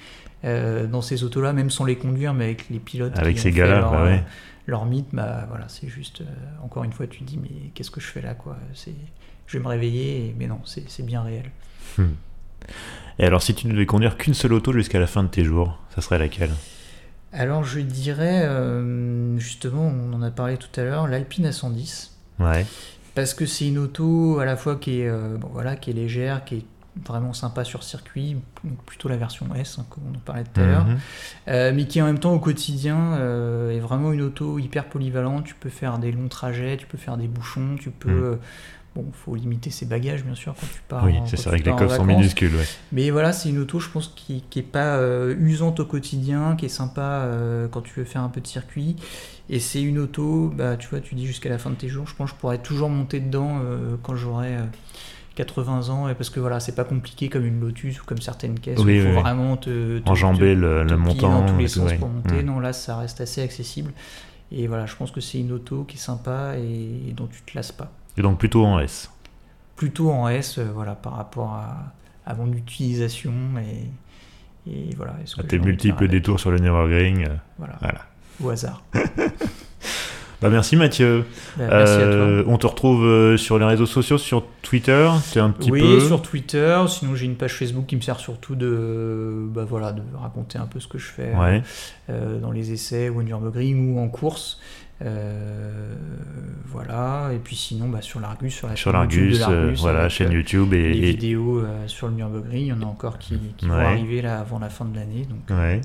[0.45, 3.79] dans ces autos-là, même sans les conduire, mais avec les pilotes Avec qui ces gars-là,
[3.81, 4.23] leur, bah ouais.
[4.67, 6.23] leur mythe, bah voilà, c'est juste,
[6.63, 8.57] encore une fois, tu te dis, mais qu'est-ce que je fais là, quoi?
[8.75, 8.95] C'est,
[9.47, 11.51] je vais me réveiller, mais non, c'est bien réel.
[13.19, 15.45] Et alors, si tu ne devais conduire qu'une seule auto jusqu'à la fin de tes
[15.45, 16.51] jours, ça serait laquelle?
[17.33, 22.11] Alors, je dirais, euh, justement, on en a parlé tout à l'heure, l'Alpine A110.
[22.41, 22.67] Ouais.
[23.15, 25.95] Parce que c'est une auto à la fois qui est, euh, bon, voilà, qui est
[25.95, 26.65] légère, qui est
[27.07, 30.61] vraiment sympa sur circuit, donc plutôt la version S, hein, comme on en parlait tout
[30.61, 30.99] à l'heure, Mhm.
[31.49, 35.45] euh, mais qui en même temps au quotidien euh, est vraiment une auto hyper polyvalente.
[35.45, 38.33] Tu peux faire des longs trajets, tu peux faire des bouchons, tu peux.
[38.33, 38.39] Mhm.
[38.97, 41.05] Bon, faut limiter ses bagages bien sûr quand tu pars.
[41.05, 42.07] Oui, en- c'est tu avec les coffres sont vacances.
[42.21, 42.55] minuscules.
[42.55, 42.65] Ouais.
[42.93, 46.57] Mais voilà, c'est une auto, je pense, qui, qui est pas euh, usante au quotidien,
[46.57, 48.97] qui est sympa euh, quand tu veux faire un peu de circuit.
[49.49, 52.07] Et c'est une auto, bah, tu vois, tu dis jusqu'à la fin de tes jours,
[52.09, 54.65] je pense que je pourrais toujours monter dedans euh, quand j'aurai euh,
[55.37, 58.59] 80 ans, et parce que voilà, c'est pas compliqué comme une Lotus ou comme certaines
[58.59, 61.41] caisses où il faut oui, vraiment te, te- Enjamber te- le, te le plier montant.
[61.41, 62.43] dans tous et les sens pour monter.
[62.43, 62.47] Mm.
[62.47, 63.93] Non, là, ça reste assez accessible.
[64.51, 67.55] Et voilà, je pense que c'est une auto qui est sympa et, dont tu te
[67.57, 67.93] lasses pas.
[68.19, 69.11] Et donc plutôt en S.
[69.77, 71.93] Plutôt en S, euh, voilà, par rapport à,
[72.25, 75.15] à mon utilisation et, et voilà.
[75.39, 77.25] À tes multiples détours sur le Nürburgring.
[77.29, 78.01] euh, Voilà, Voilà.
[78.43, 78.83] au hasard.
[80.43, 81.25] Bah, merci Mathieu.
[81.57, 82.05] Bah, merci à toi.
[82.05, 85.99] Euh, on te retrouve sur les réseaux sociaux, sur Twitter, es un petit oui, peu.
[86.01, 86.79] sur Twitter.
[86.89, 90.67] Sinon, j'ai une page Facebook qui me sert surtout de, bah, voilà, de raconter un
[90.67, 91.63] peu ce que je fais Ouais.
[92.11, 94.61] euh, dans les essais ou au Nürburgring ou en course.
[95.03, 95.95] Euh,
[96.67, 97.31] voilà.
[97.35, 100.01] Et puis sinon, bah, sur l'Argus, sur la Sur chaîne YouTube de l'Argus, euh, voilà,
[100.01, 100.93] avec, chaîne euh, YouTube et.
[100.93, 102.61] les et- vidéos euh, sur le Nürburgring.
[102.63, 105.27] Il y en a encore qui, qui vont arriver là avant la fin de l'année.
[105.29, 105.81] Donc, Ouais.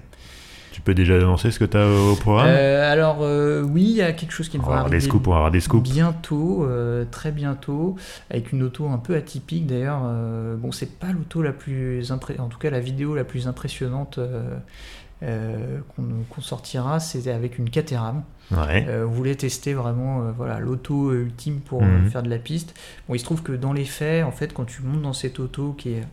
[0.73, 2.47] Tu peux déjà annoncer ce que tu as au programme?
[2.49, 5.31] Euh, alors euh, oui, il y a quelque chose qui va avoir des scoops, on
[5.31, 5.83] va avoir des scoops.
[5.91, 7.97] bientôt, euh, très bientôt,
[8.29, 9.99] avec une auto un peu atypique d'ailleurs.
[10.05, 13.49] euh, bon, c'est pas l'auto la plus impré- en tout cas la vidéo la plus
[13.49, 14.55] impressionnante euh,
[15.23, 18.23] euh, qu'on qu'on sortira, c'est avec une Caterham.
[18.51, 18.85] Ouais.
[18.89, 22.09] Euh, on voulait tester vraiment euh, voilà l'auto euh, ultime pour euh, Mhm.
[22.11, 22.73] faire de la piste.
[23.07, 25.39] Bon, il se trouve que dans les faits, en fait, quand tu montes dans cette
[25.39, 26.03] auto qui est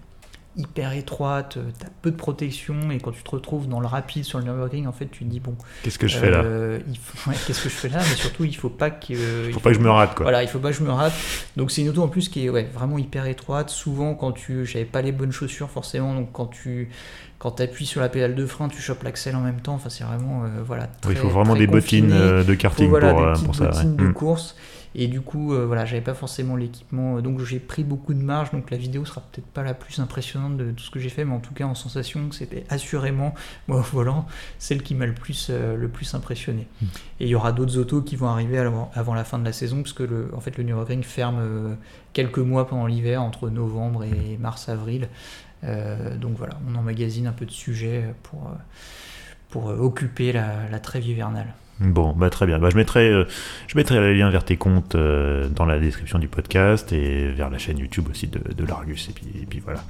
[0.57, 4.25] hyper étroite, tu as peu de protection et quand tu te retrouves dans le rapide
[4.25, 6.39] sur le Nürburgring, en fait, tu te dis bon, Qu'est-ce que je fais là?
[6.43, 7.99] euh, faut- ouais, Qu'est-ce que je fais là?
[7.99, 9.47] Mais surtout, il faut pas que.
[9.49, 10.25] il Faut pas que je me rate quoi.
[10.25, 11.13] Voilà, il faut pas que je me rate.
[11.57, 13.71] Donc c'est une auto en plus qui est ouais, vraiment hyper étroite.
[13.71, 16.89] Souvent, quand tu, j'avais pas les bonnes chaussures forcément, donc quand tu,
[17.39, 19.75] quand appuies sur la pédale de frein, tu chopes l'accel en même temps.
[19.75, 20.89] Enfin, c'est vraiment euh, voilà.
[21.07, 22.21] Oui, il faut vraiment des bottines confiné.
[22.21, 23.65] euh, de Il faut, karting voilà, pour, des euh, pour ça.
[23.65, 23.71] ouais.
[23.71, 24.13] bottines de Mm.
[24.13, 24.57] course.
[24.95, 28.51] Et du coup, euh, voilà, j'avais pas forcément l'équipement, donc j'ai pris beaucoup de marge.
[28.53, 31.25] Donc la vidéo sera peut-être pas la plus impressionnante de tout ce que j'ai fait,
[31.27, 33.35] mais en tout cas en sensation, c'était assurément
[33.69, 34.27] moi au volant
[34.59, 36.67] celle qui m'a le plus euh, le plus impressionné.
[36.81, 36.87] Mm.
[37.21, 39.53] Et il y aura d'autres autos qui vont arriver avant, avant la fin de la
[39.53, 41.77] saison, parce que le, en fait le Nürburgring ferme
[42.15, 45.09] quelques mois pendant l'hiver, entre novembre et mars-avril.
[45.65, 48.55] Euh, donc voilà, on emmagasine un peu de sujets pour euh,
[49.51, 51.55] pour euh, occuper la, la trêve hivernale.
[51.81, 52.59] Bon, bah très bien.
[52.59, 53.25] Bah, je mettrai, euh,
[53.69, 57.51] je mettrai les liens vers tes comptes euh, dans la description du podcast et vers
[57.51, 59.09] la chaîne YouTube aussi de, de l'Argus.
[59.09, 59.83] Et puis, et puis voilà.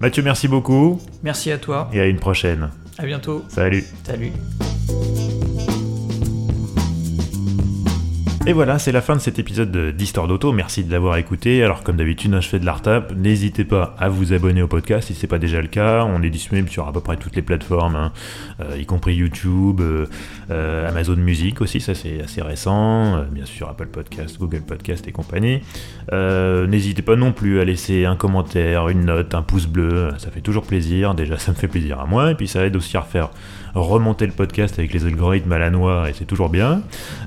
[0.00, 2.70] Mathieu, merci beaucoup Merci à toi, et à une prochaine.
[2.98, 3.84] à bientôt, Salut.
[4.04, 4.32] salut.
[8.44, 10.50] Et voilà, c'est la fin de cet épisode de- d'Histoire d'Auto.
[10.52, 11.62] Merci de l'avoir écouté.
[11.62, 13.14] Alors, comme d'habitude, hein, je fais de la retape.
[13.16, 16.04] N'hésitez pas à vous abonner au podcast si c'est pas déjà le cas.
[16.04, 18.12] On est disponible sur à peu près toutes les plateformes, hein,
[18.60, 20.06] euh, y compris YouTube, euh,
[20.50, 23.22] euh, Amazon Music aussi, ça c'est assez récent.
[23.30, 25.60] bien sûr, Apple Podcast, Google Podcast et compagnie.
[26.10, 30.08] N'hésitez pas non plus à laisser un commentaire, une note, un pouce bleu.
[30.18, 31.14] Ça fait toujours plaisir.
[31.14, 32.32] Déjà, ça me fait plaisir à moi.
[32.32, 33.30] Et puis, ça aide aussi à refaire
[33.74, 36.82] remonter le podcast avec les algorithmes à la noix et c'est toujours bien.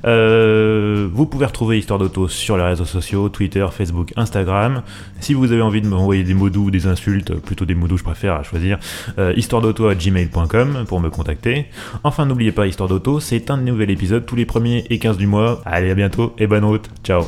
[0.06, 4.82] Euh, vous pouvez retrouver Histoire d'Auto sur les réseaux sociaux, Twitter, Facebook, Instagram.
[5.20, 7.98] Si vous avez envie de m'envoyer des mots doux, des insultes, plutôt des mots doux
[7.98, 8.80] je préfère à choisir,
[9.18, 11.68] euh, histoire d'auto à gmail.com pour me contacter.
[12.04, 15.28] Enfin n'oubliez pas Histoire d'Auto, c'est un nouvel épisode tous les premiers et 15 du
[15.28, 15.62] mois.
[15.66, 17.24] Allez à bientôt et bonne route, ciao